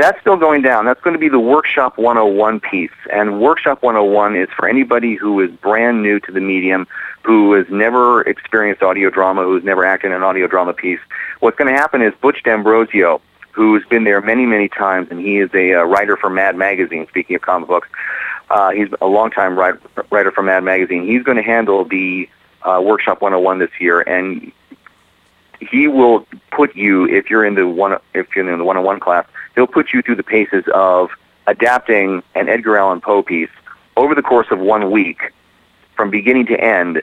That's 0.00 0.18
still 0.22 0.38
going 0.38 0.62
down. 0.62 0.86
That's 0.86 1.00
going 1.02 1.12
to 1.12 1.18
be 1.18 1.28
the 1.28 1.38
Workshop 1.38 1.98
101 1.98 2.60
piece. 2.60 2.90
And 3.12 3.38
Workshop 3.38 3.82
101 3.82 4.34
is 4.34 4.48
for 4.56 4.66
anybody 4.66 5.14
who 5.14 5.38
is 5.40 5.50
brand 5.50 6.02
new 6.02 6.18
to 6.20 6.32
the 6.32 6.40
medium, 6.40 6.86
who 7.22 7.52
has 7.52 7.66
never 7.68 8.22
experienced 8.22 8.82
audio 8.82 9.10
drama, 9.10 9.44
who's 9.44 9.62
never 9.62 9.84
acted 9.84 10.06
in 10.06 10.12
an 10.14 10.22
audio 10.22 10.46
drama 10.46 10.72
piece. 10.72 11.00
What's 11.40 11.58
going 11.58 11.70
to 11.70 11.78
happen 11.78 12.00
is 12.00 12.14
Butch 12.22 12.42
D'Ambrosio, 12.44 13.20
who's 13.50 13.84
been 13.90 14.04
there 14.04 14.22
many, 14.22 14.46
many 14.46 14.70
times, 14.70 15.08
and 15.10 15.20
he 15.20 15.36
is 15.36 15.50
a 15.52 15.74
uh, 15.74 15.82
writer 15.82 16.16
for 16.16 16.30
Mad 16.30 16.56
Magazine, 16.56 17.06
speaking 17.08 17.36
of 17.36 17.42
comic 17.42 17.68
books. 17.68 17.88
Uh, 18.48 18.70
he's 18.70 18.88
a 19.02 19.06
longtime 19.06 19.58
writer, 19.58 19.82
writer 20.10 20.30
for 20.30 20.42
Mad 20.42 20.64
Magazine. 20.64 21.06
He's 21.06 21.22
going 21.22 21.36
to 21.36 21.42
handle 21.42 21.84
the 21.84 22.26
uh, 22.62 22.80
Workshop 22.82 23.20
101 23.20 23.58
this 23.58 23.70
year, 23.78 24.00
and 24.00 24.50
he 25.60 25.88
will 25.88 26.26
put 26.50 26.74
you 26.74 27.06
if 27.06 27.28
you're 27.28 27.44
in 27.44 27.54
the 27.54 27.68
one 27.68 27.98
if 28.14 28.34
you're 28.34 28.50
in 28.50 28.58
the 28.58 28.64
101 28.64 28.98
class 28.98 29.26
he'll 29.54 29.66
put 29.66 29.92
you 29.92 30.02
through 30.02 30.16
the 30.16 30.22
paces 30.22 30.64
of 30.74 31.10
adapting 31.46 32.22
an 32.34 32.48
Edgar 32.48 32.78
Allan 32.78 33.00
Poe 33.00 33.22
piece 33.22 33.50
over 33.96 34.14
the 34.14 34.22
course 34.22 34.46
of 34.50 34.58
one 34.58 34.90
week 34.90 35.32
from 35.96 36.10
beginning 36.10 36.46
to 36.46 36.58
end, 36.58 37.02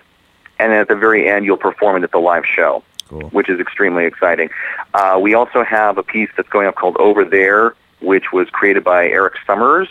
and 0.59 0.71
then 0.71 0.79
at 0.79 0.87
the 0.87 0.95
very 0.95 1.29
end, 1.29 1.45
you'll 1.45 1.57
perform 1.57 1.97
it 1.97 2.03
at 2.03 2.11
the 2.11 2.17
live 2.17 2.45
show, 2.45 2.83
cool. 3.07 3.29
which 3.29 3.49
is 3.49 3.59
extremely 3.59 4.05
exciting. 4.05 4.49
Uh, 4.93 5.19
we 5.21 5.33
also 5.33 5.63
have 5.63 5.97
a 5.97 6.03
piece 6.03 6.29
that's 6.35 6.49
going 6.49 6.67
up 6.67 6.75
called 6.75 6.97
Over 6.97 7.23
There, 7.23 7.75
which 8.01 8.31
was 8.31 8.49
created 8.49 8.83
by 8.83 9.07
Eric 9.07 9.35
Summers, 9.45 9.89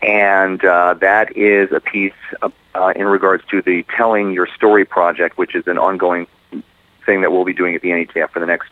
and 0.00 0.64
uh, 0.64 0.94
that 0.94 1.36
is 1.36 1.70
a 1.70 1.80
piece 1.80 2.12
uh, 2.42 2.50
uh 2.74 2.92
in 2.96 3.06
regards 3.06 3.44
to 3.50 3.62
the 3.62 3.84
Telling 3.94 4.32
Your 4.32 4.48
Story 4.48 4.84
project, 4.84 5.38
which 5.38 5.54
is 5.54 5.66
an 5.66 5.78
ongoing 5.78 6.26
thing 7.04 7.20
that 7.20 7.30
we'll 7.30 7.44
be 7.44 7.52
doing 7.52 7.74
at 7.74 7.82
the 7.82 7.90
NATF 7.90 8.30
for 8.30 8.40
the 8.40 8.46
next 8.46 8.70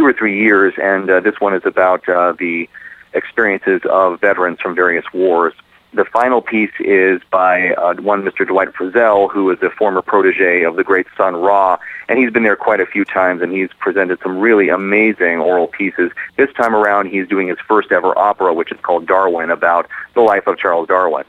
two 0.00 0.06
or 0.06 0.12
three 0.14 0.40
years, 0.40 0.72
and 0.82 1.10
uh, 1.10 1.20
this 1.20 1.38
one 1.40 1.54
is 1.54 1.66
about 1.66 2.08
uh, 2.08 2.32
the 2.38 2.68
experiences 3.12 3.82
of 3.90 4.18
veterans 4.18 4.58
from 4.58 4.74
various 4.74 5.04
wars. 5.12 5.52
The 5.92 6.06
final 6.06 6.40
piece 6.40 6.72
is 6.78 7.20
by 7.30 7.74
uh, 7.74 7.94
one 7.96 8.22
Mr. 8.22 8.46
Dwight 8.46 8.68
Frizzell, 8.72 9.30
who 9.30 9.50
is 9.50 9.60
a 9.60 9.68
former 9.68 10.00
protege 10.00 10.62
of 10.62 10.76
the 10.76 10.84
great 10.84 11.06
Sun 11.18 11.36
Ra, 11.36 11.76
and 12.08 12.18
he's 12.18 12.30
been 12.30 12.44
there 12.44 12.56
quite 12.56 12.80
a 12.80 12.86
few 12.86 13.04
times, 13.04 13.42
and 13.42 13.52
he's 13.52 13.68
presented 13.78 14.18
some 14.22 14.38
really 14.38 14.70
amazing 14.70 15.40
oral 15.40 15.66
pieces. 15.66 16.12
This 16.36 16.50
time 16.54 16.74
around, 16.74 17.08
he's 17.08 17.28
doing 17.28 17.48
his 17.48 17.58
first 17.68 17.92
ever 17.92 18.16
opera, 18.18 18.54
which 18.54 18.72
is 18.72 18.80
called 18.80 19.06
Darwin, 19.06 19.50
about 19.50 19.86
the 20.14 20.22
life 20.22 20.46
of 20.46 20.56
Charles 20.56 20.88
Darwin 20.88 21.24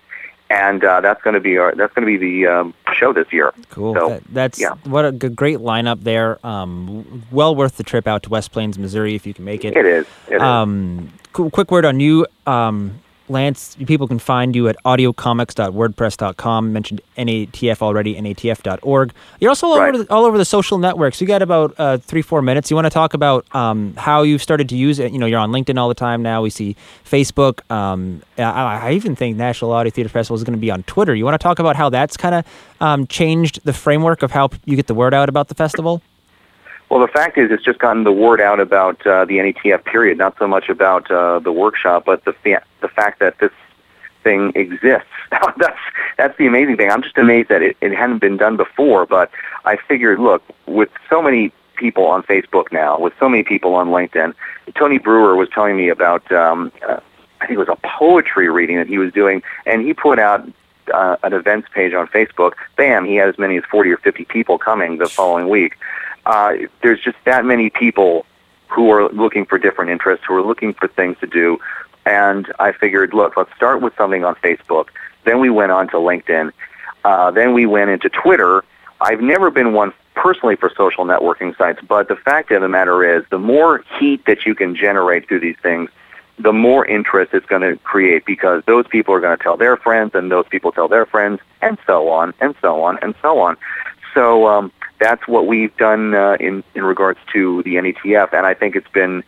and 0.52 0.84
uh, 0.84 1.00
that's 1.00 1.22
going 1.22 1.34
to 1.34 1.40
be 1.40 1.58
our, 1.58 1.74
that's 1.74 1.94
going 1.94 2.06
to 2.06 2.18
be 2.18 2.18
the 2.18 2.48
um, 2.48 2.74
show 2.94 3.14
this 3.14 3.32
year. 3.32 3.54
Cool. 3.70 3.96
So, 3.96 4.10
that, 4.10 4.24
that's 4.26 4.60
yeah. 4.60 4.74
what 4.84 5.06
a 5.06 5.12
great 5.12 5.60
lineup 5.60 6.02
there. 6.02 6.46
Um, 6.46 7.24
well 7.32 7.56
worth 7.56 7.78
the 7.78 7.84
trip 7.84 8.06
out 8.06 8.24
to 8.24 8.30
West 8.30 8.52
Plains, 8.52 8.78
Missouri, 8.78 9.16
if 9.16 9.26
you 9.26 9.34
can 9.34 9.46
make 9.46 9.64
it. 9.64 9.78
It 9.78 9.86
is. 9.86 10.06
It 10.28 10.42
um, 10.42 11.12
is. 11.14 11.30
Cool, 11.32 11.50
quick 11.50 11.72
word 11.72 11.86
on 11.86 12.02
you. 12.02 12.28
Um, 12.46 13.00
Lance, 13.32 13.76
people 13.88 14.08
can 14.08 14.20
find 14.20 14.56
you 14.56 14.68
at 14.68 14.76
audiocomics.wordpress.com. 14.86 16.74
mentioned 16.74 17.02
NATF 17.18 17.82
already, 17.82 18.16
natf.org. 18.16 19.14
You're 19.40 19.50
also 19.50 19.68
all, 19.68 19.80
Right. 19.80 19.94
over, 19.96 20.04
the, 20.04 20.14
all 20.14 20.26
over 20.26 20.38
the 20.38 20.46
social 20.46 20.78
networks. 20.78 21.22
You 21.22 21.28
got 21.28 21.42
about 21.42 21.74
uh, 21.78 21.98
three, 21.98 22.22
four 22.22 22.42
minutes. 22.42 22.70
You 22.70 22.76
want 22.76 22.86
to 22.86 22.90
talk 22.92 23.14
about 23.14 23.46
um, 23.56 23.94
how 23.98 24.24
you've 24.24 24.42
started 24.44 24.70
to 24.70 24.76
use 24.76 25.00
it? 25.00 25.12
You 25.12 25.20
know, 25.20 25.26
you're 25.26 25.40
on 25.40 25.52
LinkedIn 25.52 25.78
all 25.80 25.88
the 25.88 25.96
time 25.96 26.22
now. 26.22 26.42
We 26.42 26.50
see 26.50 26.76
Facebook. 27.06 27.60
Um, 27.72 28.22
I, 28.38 28.44
I 28.44 28.92
even 28.94 29.16
think 29.16 29.38
National 29.38 29.72
Audio 29.72 29.90
Theater 29.92 30.10
Festival 30.10 30.36
is 30.36 30.44
going 30.44 30.58
to 30.58 30.62
be 30.62 30.72
on 30.72 30.84
Twitter. 30.84 31.16
You 31.16 31.26
want 31.26 31.36
to 31.40 31.44
talk 31.44 31.60
about 31.60 31.76
how 31.76 31.90
that's 31.90 32.18
kind 32.18 32.36
of 32.36 32.46
um, 32.80 33.08
changed 33.08 33.62
the 33.64 33.74
framework 33.74 34.22
of 34.24 34.32
how 34.32 34.50
you 34.66 34.76
get 34.76 34.88
the 34.88 34.94
word 34.96 35.14
out 35.14 35.30
about 35.30 35.48
the 35.48 35.56
festival? 35.56 36.02
Well, 36.92 37.00
the 37.00 37.08
fact 37.08 37.38
is, 37.38 37.52
it's 37.52 37.64
just 37.64 37.80
gotten 37.80 38.04
the 38.04 38.12
word 38.12 38.42
out 38.42 38.60
about 38.60 39.08
uh, 39.08 39.24
the 39.24 39.38
NATF 39.38 39.86
period, 39.86 40.18
not 40.18 40.38
so 40.38 40.46
much 40.46 40.68
about 40.68 41.10
uh, 41.10 41.40
the 41.40 41.54
workshop, 41.54 42.04
but 42.06 42.26
the 42.26 42.34
fa- 42.34 42.66
the 42.82 42.90
fact 42.90 43.20
that 43.20 43.40
this 43.40 43.54
thing 44.26 44.52
exists. 44.56 45.08
that's 45.58 45.80
that's 46.18 46.38
the 46.38 46.48
amazing 46.48 46.76
thing. 46.76 46.92
I'm 46.92 47.02
just 47.02 47.18
amazed 47.18 47.48
that 47.48 47.62
it, 47.62 47.78
it 47.80 47.94
hadn't 47.94 48.20
been 48.20 48.36
done 48.36 48.58
before. 48.58 49.06
But 49.06 49.32
I 49.64 49.78
figured, 49.78 50.20
look, 50.20 50.44
with 50.66 50.90
so 51.10 51.22
many 51.22 51.54
people 51.78 52.08
on 52.08 52.24
Facebook 52.24 52.74
now, 52.74 53.00
with 53.00 53.14
so 53.22 53.30
many 53.30 53.44
people 53.44 53.74
on 53.76 53.88
LinkedIn, 53.88 54.34
Tony 54.76 54.98
Brewer 54.98 55.38
was 55.38 55.48
telling 55.48 55.78
me 55.78 55.88
about. 55.88 56.30
Um, 56.30 56.74
uh, 56.86 57.00
I 57.40 57.48
think 57.48 57.58
it 57.58 57.68
was 57.68 57.70
a 57.70 57.88
poetry 57.88 58.50
reading 58.50 58.76
that 58.76 58.88
he 58.88 58.98
was 58.98 59.14
doing, 59.14 59.42
and 59.66 59.82
he 59.82 59.94
put 59.94 60.20
out 60.20 60.46
uh, 60.94 61.16
an 61.24 61.34
events 61.34 61.70
page 61.74 61.94
on 61.94 62.08
Facebook. 62.08 62.54
Bam, 62.76 63.06
he 63.06 63.16
had 63.16 63.30
as 63.30 63.38
many 63.38 63.58
as 63.58 63.64
40 63.72 63.92
or 63.92 63.98
50 63.98 64.26
people 64.26 64.58
coming 64.58 64.98
the 64.98 65.08
following 65.08 65.48
week. 65.50 65.78
Uh, 66.26 66.54
there's 66.82 67.02
just 67.02 67.18
that 67.26 67.46
many 67.46 67.70
people 67.70 68.26
who 68.68 68.90
are 68.92 69.10
looking 69.10 69.46
for 69.46 69.58
different 69.58 69.92
interests, 69.92 70.26
who 70.28 70.36
are 70.36 70.42
looking 70.42 70.74
for 70.74 70.88
things 70.88 71.18
to 71.20 71.28
do. 71.28 71.60
And 72.06 72.52
I 72.60 72.72
figured, 72.72 73.14
look, 73.14 73.38
let's 73.38 73.54
start 73.56 73.82
with 73.82 73.96
something 73.98 74.24
on 74.24 74.36
Facebook. 74.36 74.88
Then 75.26 75.40
we 75.40 75.50
went 75.50 75.72
on 75.72 75.88
to 75.90 75.98
LinkedIn. 75.98 76.52
Uh, 77.04 77.32
then 77.32 77.54
we 77.54 77.66
went 77.66 77.90
into 77.90 78.10
Twitter. 78.10 78.64
I've 79.02 79.22
never 79.22 79.52
been 79.52 79.74
one 79.74 79.94
personally 80.16 80.56
for 80.56 80.72
social 80.76 81.06
networking 81.06 81.58
sites, 81.58 81.80
but 81.88 82.08
the 82.08 82.16
fact 82.16 82.52
of 82.52 82.62
the 82.62 82.70
matter 82.70 83.18
is, 83.18 83.26
the 83.30 83.40
more 83.40 83.84
heat 84.00 84.26
that 84.26 84.46
you 84.46 84.56
can 84.56 84.76
generate 84.76 85.28
through 85.28 85.40
these 85.40 85.56
things, 85.62 85.90
the 86.38 86.54
more 86.54 86.86
interest 86.86 87.34
it's 87.34 87.46
going 87.46 87.62
to 87.62 87.78
create 87.84 88.26
because 88.26 88.64
those 88.66 88.88
people 88.88 89.14
are 89.14 89.20
going 89.20 89.38
to 89.38 89.44
tell 89.44 89.58
their 89.58 89.78
friends, 89.78 90.12
and 90.14 90.32
those 90.32 90.48
people 90.50 90.72
tell 90.72 90.88
their 90.88 91.06
friends, 91.06 91.40
and 91.62 91.78
so 91.86 92.10
on, 92.10 92.34
and 92.40 92.56
so 92.62 92.84
on, 92.84 92.98
and 93.02 93.16
so 93.22 93.40
on. 93.40 93.58
So 94.14 94.48
um, 94.48 94.72
that's 95.02 95.28
what 95.28 95.48
we've 95.48 95.76
done 95.78 96.14
uh, 96.14 96.38
in 96.40 96.64
in 96.76 96.84
regards 96.86 97.20
to 97.34 97.64
the 97.64 97.76
NATF, 97.76 98.32
and 98.34 98.46
I 98.46 98.54
think 98.54 98.76
it's 98.76 98.88
been 98.90 99.24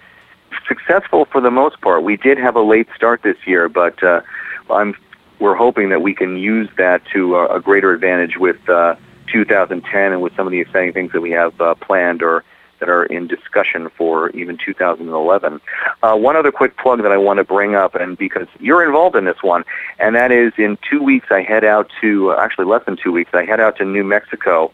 successful 0.67 1.25
for 1.25 1.41
the 1.41 1.51
most 1.51 1.81
part. 1.81 2.03
We 2.03 2.15
did 2.15 2.37
have 2.37 2.55
a 2.55 2.61
late 2.61 2.87
start 2.95 3.23
this 3.23 3.37
year, 3.45 3.67
but 3.67 4.01
uh, 4.03 4.21
I'm 4.69 4.95
we're 5.39 5.55
hoping 5.55 5.89
that 5.89 6.01
we 6.01 6.13
can 6.13 6.37
use 6.37 6.69
that 6.77 7.03
to 7.13 7.35
uh, 7.35 7.47
a 7.47 7.59
greater 7.59 7.91
advantage 7.91 8.37
with 8.37 8.69
uh, 8.69 8.95
2010 9.31 10.11
and 10.13 10.21
with 10.21 10.35
some 10.35 10.45
of 10.45 10.51
the 10.51 10.59
exciting 10.59 10.93
things 10.93 11.11
that 11.11 11.21
we 11.21 11.31
have 11.31 11.59
uh, 11.59 11.73
planned 11.75 12.21
or 12.21 12.43
that 12.79 12.89
are 12.89 13.05
in 13.05 13.27
discussion 13.27 13.89
for 13.97 14.29
even 14.31 14.57
2011. 14.57 15.61
Uh, 16.03 16.15
one 16.15 16.35
other 16.35 16.51
quick 16.51 16.77
plug 16.77 17.01
that 17.01 17.11
I 17.11 17.17
want 17.17 17.37
to 17.37 17.43
bring 17.43 17.75
up, 17.75 17.95
and 17.95 18.17
because 18.17 18.47
you're 18.59 18.85
involved 18.85 19.15
in 19.15 19.25
this 19.25 19.41
one, 19.41 19.63
and 19.99 20.15
that 20.15 20.31
is 20.31 20.53
in 20.57 20.77
two 20.89 21.01
weeks 21.01 21.27
I 21.31 21.41
head 21.41 21.63
out 21.63 21.89
to, 22.01 22.31
uh, 22.31 22.35
actually 22.39 22.65
less 22.65 22.83
than 22.85 22.97
two 22.97 23.11
weeks, 23.11 23.31
I 23.33 23.45
head 23.45 23.59
out 23.59 23.77
to 23.77 23.85
New 23.85 24.03
Mexico 24.03 24.71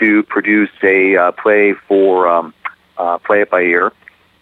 to 0.00 0.22
produce 0.24 0.70
a 0.82 1.16
uh, 1.16 1.32
play 1.32 1.74
for 1.74 2.28
um, 2.28 2.54
uh, 2.98 3.18
Play 3.18 3.42
It 3.42 3.50
By 3.50 3.62
Ear 3.62 3.92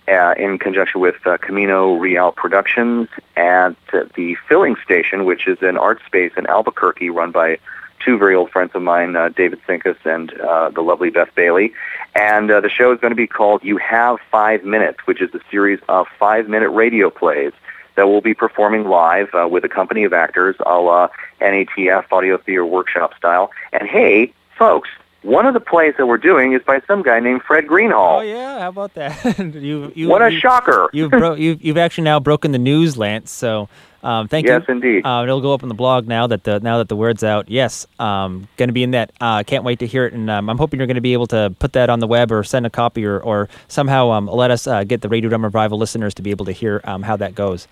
uh, 0.09 0.35
in 0.37 0.59
conjunction 0.59 1.01
with 1.01 1.27
uh, 1.27 1.39
Camino 1.39 1.95
Real 1.95 2.33
Productions 2.33 3.09
at 3.37 3.75
the 4.15 4.37
Filling 4.49 4.77
Station, 4.85 5.25
which 5.25 5.47
is 5.47 5.59
an 5.63 5.77
art 5.77 6.01
space 6.07 6.33
in 6.37 6.47
Albuquerque 6.47 7.11
run 7.11 7.31
by 7.31 7.59
two 8.05 8.19
very 8.19 8.35
old 8.35 8.51
friends 8.51 8.73
of 8.75 8.83
mine, 8.83 9.15
uh, 9.15 9.29
David 9.29 9.61
Sinkus 9.67 9.97
and 10.05 10.33
uh, 10.41 10.71
the 10.71 10.81
lovely 10.81 11.11
Beth 11.11 11.33
Bailey. 11.35 11.73
And 12.15 12.51
uh, 12.51 12.61
the 12.61 12.69
show 12.69 12.93
is 12.93 13.01
going 13.01 13.13
to 13.13 13.17
be 13.17 13.27
called 13.27 13.63
You 13.65 13.77
Have 13.79 14.19
Five 14.31 14.65
Minutes, 14.65 14.99
which 15.07 15.23
is 15.23 15.33
a 15.35 15.41
series 15.51 15.79
of 15.89 16.07
five-minute 16.19 16.71
radio 16.71 17.11
plays 17.11 17.53
that 17.95 18.09
we'll 18.09 18.21
be 18.21 18.35
performing 18.35 18.85
live 18.85 19.29
uh, 19.35 19.47
with 19.49 19.65
a 19.65 19.69
company 19.69 20.05
of 20.05 20.13
actors 20.13 20.57
a 20.65 20.79
la 20.81 21.09
NATF 21.41 22.11
Audio 22.11 22.39
Theater 22.39 22.67
Workshop 22.67 23.15
style. 23.17 23.51
And 23.73 23.89
hey, 23.89 24.33
folks, 24.59 24.89
one 25.23 25.47
of 25.47 25.55
the 25.55 25.61
plays 25.61 25.95
that 25.99 26.07
we're 26.07 26.19
doing 26.19 26.53
is 26.53 26.63
by 26.63 26.81
some 26.87 27.03
guy 27.03 27.21
named 27.21 27.43
Fred 27.43 27.67
Greenhalgh. 27.67 28.19
Oh 28.19 28.21
yeah, 28.21 28.61
how 28.61 28.69
about 28.69 28.95
that? 28.95 29.39
you, 29.55 29.93
you, 29.95 30.09
What 30.09 30.23
a 30.23 30.31
you- 30.33 30.41
shocker. 30.41 30.91
You've, 30.93 31.11
bro- 31.11 31.35
you've 31.35 31.63
you've 31.65 31.79
actually 31.79 32.05
now 32.05 32.21
broken 32.21 32.53
the 32.53 32.59
news, 32.59 32.97
Lance. 32.97 33.31
So 33.31 33.69
um, 34.03 34.27
thank 34.27 34.47
Yes, 34.47 34.65
you. 34.69 34.75
Yes, 34.75 34.83
indeed. 34.85 35.07
Uh, 35.07 35.23
it'll 35.23 35.41
go 35.41 35.55
up 35.55 35.63
on 35.63 35.69
the 35.69 35.77
blog 35.77 36.09
now 36.09 36.27
that 36.27 36.43
the 36.45 36.59
now 36.61 36.79
that 36.79 36.89
the 36.89 36.97
word's 36.97 37.23
out. 37.23 37.49
Yes, 37.49 37.87
um, 38.01 38.49
going 38.57 38.69
to 38.69 38.73
be 38.73 38.83
in 38.83 38.91
that. 38.93 39.13
Uh, 39.21 39.43
can't 39.45 39.63
wait 39.63 39.79
to 39.79 39.87
hear 39.87 40.07
it, 40.07 40.13
and 40.13 40.29
um, 40.29 40.51
I'm 40.51 40.59
hoping 40.59 40.81
you're 40.81 40.89
going 40.89 40.97
to 40.97 41.01
be 41.01 41.13
able 41.13 41.29
to 41.29 41.55
put 41.61 41.73
that 41.75 41.89
on 41.89 42.01
the 42.01 42.07
web 42.09 42.33
or 42.33 42.43
send 42.43 42.67
a 42.67 42.71
copy 42.71 43.05
or 43.07 43.21
or 43.21 43.49
somehow 43.69 44.11
um, 44.11 44.27
let 44.27 44.51
us 44.51 44.67
uh, 44.67 44.83
get 44.83 45.03
the 45.03 45.09
Radio 45.09 45.29
Drama 45.29 45.47
Revival 45.47 45.79
listeners 45.79 46.15
to 46.15 46.23
be 46.23 46.31
able 46.31 46.47
to 46.47 46.53
hear 46.53 46.81
um, 46.85 47.03
how 47.03 47.17
that 47.17 47.35
goes. 47.37 47.69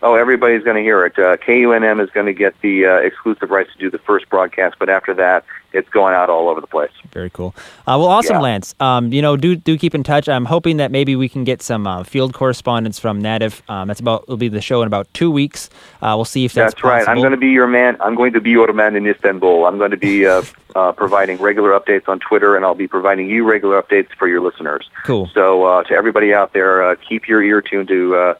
Oh, 0.00 0.14
everybody's 0.14 0.62
going 0.62 0.76
to 0.76 0.82
hear 0.82 1.04
it. 1.04 1.18
Uh, 1.18 1.36
KUNM 1.38 2.00
is 2.02 2.08
going 2.10 2.26
to 2.26 2.32
get 2.32 2.54
the 2.60 2.86
uh, 2.86 2.96
exclusive 2.98 3.50
rights 3.50 3.72
to 3.72 3.78
do 3.78 3.90
the 3.90 3.98
first 3.98 4.28
broadcast, 4.28 4.76
but 4.78 4.88
after 4.88 5.12
that, 5.14 5.44
it's 5.72 5.88
going 5.88 6.14
out 6.14 6.30
all 6.30 6.48
over 6.48 6.60
the 6.60 6.66
place. 6.66 6.92
Very 7.12 7.30
cool. 7.30 7.54
Uh, 7.80 7.98
well, 7.98 8.06
awesome, 8.06 8.36
Yeah. 8.36 8.42
Lance. 8.42 8.74
Um, 8.80 9.12
you 9.12 9.20
know, 9.20 9.36
do 9.36 9.56
do 9.56 9.76
keep 9.76 9.94
in 9.94 10.02
touch. 10.02 10.28
I'm 10.28 10.44
hoping 10.44 10.78
that 10.78 10.90
maybe 10.90 11.16
we 11.16 11.28
can 11.28 11.44
get 11.44 11.62
some 11.62 11.86
uh, 11.86 12.04
field 12.04 12.32
correspondence 12.32 12.98
from 12.98 13.20
Native. 13.20 13.62
Um, 13.68 13.88
that's 13.88 14.00
about. 14.00 14.22
It'll 14.22 14.36
be 14.36 14.48
the 14.48 14.60
show 14.60 14.82
in 14.82 14.86
about 14.86 15.12
two 15.14 15.30
weeks. 15.30 15.68
Uh, 16.00 16.14
we'll 16.16 16.24
see 16.24 16.44
if 16.44 16.54
that's, 16.54 16.74
That's, 16.74 16.84
right. 16.84 17.08
I'm 17.08 17.18
going 17.18 17.32
to 17.32 17.36
be 17.36 17.48
your 17.48 17.66
man. 17.66 17.96
I'm 18.00 18.14
going 18.14 18.32
to 18.32 18.40
be 18.40 18.50
your 18.50 18.72
man 18.72 18.96
in 18.96 19.06
Istanbul. 19.06 19.66
I'm 19.66 19.78
going 19.78 19.90
to 19.90 19.96
be 19.96 20.26
uh, 20.26 20.42
uh, 20.76 20.92
providing 20.92 21.38
regular 21.38 21.78
updates 21.78 22.08
on 22.08 22.20
Twitter, 22.20 22.56
and 22.56 22.64
I'll 22.64 22.74
be 22.74 22.88
providing 22.88 23.28
you 23.28 23.44
regular 23.44 23.82
updates 23.82 24.08
for 24.18 24.28
your 24.28 24.40
listeners. 24.40 24.88
Cool. 25.04 25.28
So 25.34 25.64
uh, 25.64 25.82
to 25.84 25.94
everybody 25.94 26.32
out 26.32 26.52
there, 26.52 26.82
uh, 26.82 26.96
keep 26.96 27.28
your 27.28 27.42
ear 27.42 27.60
tuned 27.60 27.88
to 27.88 28.16
uh, 28.16 28.34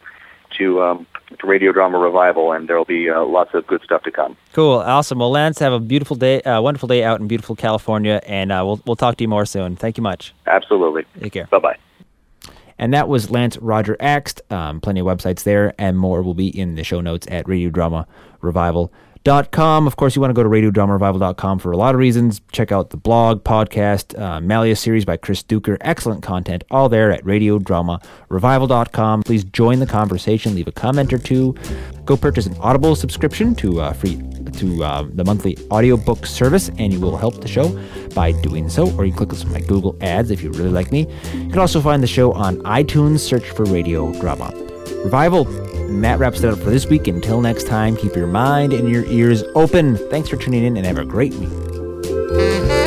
to, 0.56 0.82
um, 0.82 1.06
to 1.38 1.46
Radio 1.46 1.72
Drama 1.72 1.98
Revival, 1.98 2.52
and 2.52 2.68
there'll 2.68 2.84
be 2.84 3.10
uh, 3.10 3.24
lots 3.24 3.54
of 3.54 3.66
good 3.66 3.82
stuff 3.82 4.02
to 4.04 4.10
come. 4.10 4.36
Cool, 4.52 4.76
awesome. 4.76 5.18
Well, 5.18 5.30
Lance, 5.30 5.58
have 5.58 5.72
a 5.72 5.80
beautiful 5.80 6.16
day, 6.16 6.40
uh, 6.42 6.60
wonderful 6.60 6.88
day 6.88 7.04
out 7.04 7.20
in 7.20 7.28
beautiful 7.28 7.56
California, 7.56 8.20
and 8.26 8.50
uh, 8.50 8.62
we'll 8.64 8.80
we'll 8.86 8.96
talk 8.96 9.16
to 9.16 9.24
you 9.24 9.28
more 9.28 9.46
soon. 9.46 9.76
Thank 9.76 9.96
you 9.96 10.02
much. 10.02 10.34
Absolutely. 10.46 11.04
Take 11.20 11.32
care. 11.32 11.46
Bye 11.46 11.58
bye. 11.58 11.76
And 12.78 12.94
that 12.94 13.08
was 13.08 13.30
Lance 13.30 13.56
Roger 13.58 13.96
Axt. 13.98 14.40
Um, 14.52 14.80
plenty 14.80 15.00
of 15.00 15.06
websites 15.06 15.42
there, 15.42 15.74
and 15.78 15.98
more 15.98 16.22
will 16.22 16.34
be 16.34 16.48
in 16.48 16.76
the 16.76 16.84
show 16.84 17.00
notes 17.00 17.26
at 17.28 17.46
radiodramarevival.com. 19.28 19.86
Of 19.86 19.96
course, 19.96 20.16
you 20.16 20.22
want 20.22 20.30
to 20.30 20.34
go 20.34 20.42
to 20.42 20.48
radiodramarevival.com 20.48 21.58
for 21.58 21.72
a 21.72 21.76
lot 21.76 21.94
of 21.94 21.98
reasons. 21.98 22.40
Check 22.52 22.72
out 22.72 22.88
the 22.90 22.96
blog, 22.96 23.44
podcast, 23.44 24.18
uh, 24.18 24.40
Malia 24.40 24.74
series 24.76 25.04
by 25.04 25.16
Chris 25.16 25.42
Duker. 25.42 25.76
Excellent 25.80 26.22
content, 26.22 26.64
all 26.70 26.88
there 26.88 27.10
at 27.12 27.24
radiodramarevival.com. 27.24 29.22
Please 29.22 29.44
join 29.44 29.80
the 29.80 29.86
conversation, 29.86 30.54
leave 30.54 30.68
a 30.68 30.72
comment 30.72 31.12
or 31.12 31.18
two. 31.18 31.54
Go 32.04 32.16
purchase 32.16 32.46
an 32.46 32.56
Audible 32.58 32.96
subscription 32.96 33.54
to 33.56 33.80
uh, 33.80 33.92
free 33.92 34.16
to 34.54 34.84
um, 34.84 35.14
the 35.14 35.24
monthly 35.24 35.58
audiobook 35.70 36.24
service, 36.26 36.70
and 36.78 36.92
you 36.92 37.00
will 37.00 37.16
help 37.16 37.40
the 37.40 37.48
show 37.48 37.68
by 38.14 38.32
doing 38.32 38.68
so. 38.68 38.90
Or 38.96 39.04
you 39.04 39.12
click 39.12 39.30
on 39.30 39.36
some 39.36 39.48
of 39.48 39.54
my 39.54 39.60
Google 39.60 39.96
ads 40.00 40.30
if 40.30 40.42
you 40.42 40.50
really 40.50 40.70
like 40.70 40.90
me. 40.90 41.06
You 41.34 41.50
can 41.50 41.58
also 41.58 41.80
find 41.80 42.02
the 42.02 42.06
show 42.06 42.32
on 42.32 42.56
iTunes. 42.58 43.20
Search 43.20 43.50
for 43.50 43.64
Radio 43.64 44.12
Drama 44.20 44.67
Revival. 45.04 45.46
And 45.88 46.04
that 46.04 46.18
wraps 46.18 46.40
it 46.40 46.52
up 46.52 46.58
for 46.58 46.70
this 46.70 46.86
week. 46.86 47.08
Until 47.08 47.40
next 47.40 47.66
time, 47.66 47.96
keep 47.96 48.14
your 48.14 48.26
mind 48.26 48.72
and 48.72 48.88
your 48.88 49.04
ears 49.06 49.42
open. 49.54 49.96
Thanks 50.10 50.28
for 50.28 50.36
tuning 50.36 50.64
in, 50.64 50.76
and 50.76 50.86
have 50.86 50.98
a 50.98 51.04
great 51.04 51.34
week. 51.34 52.77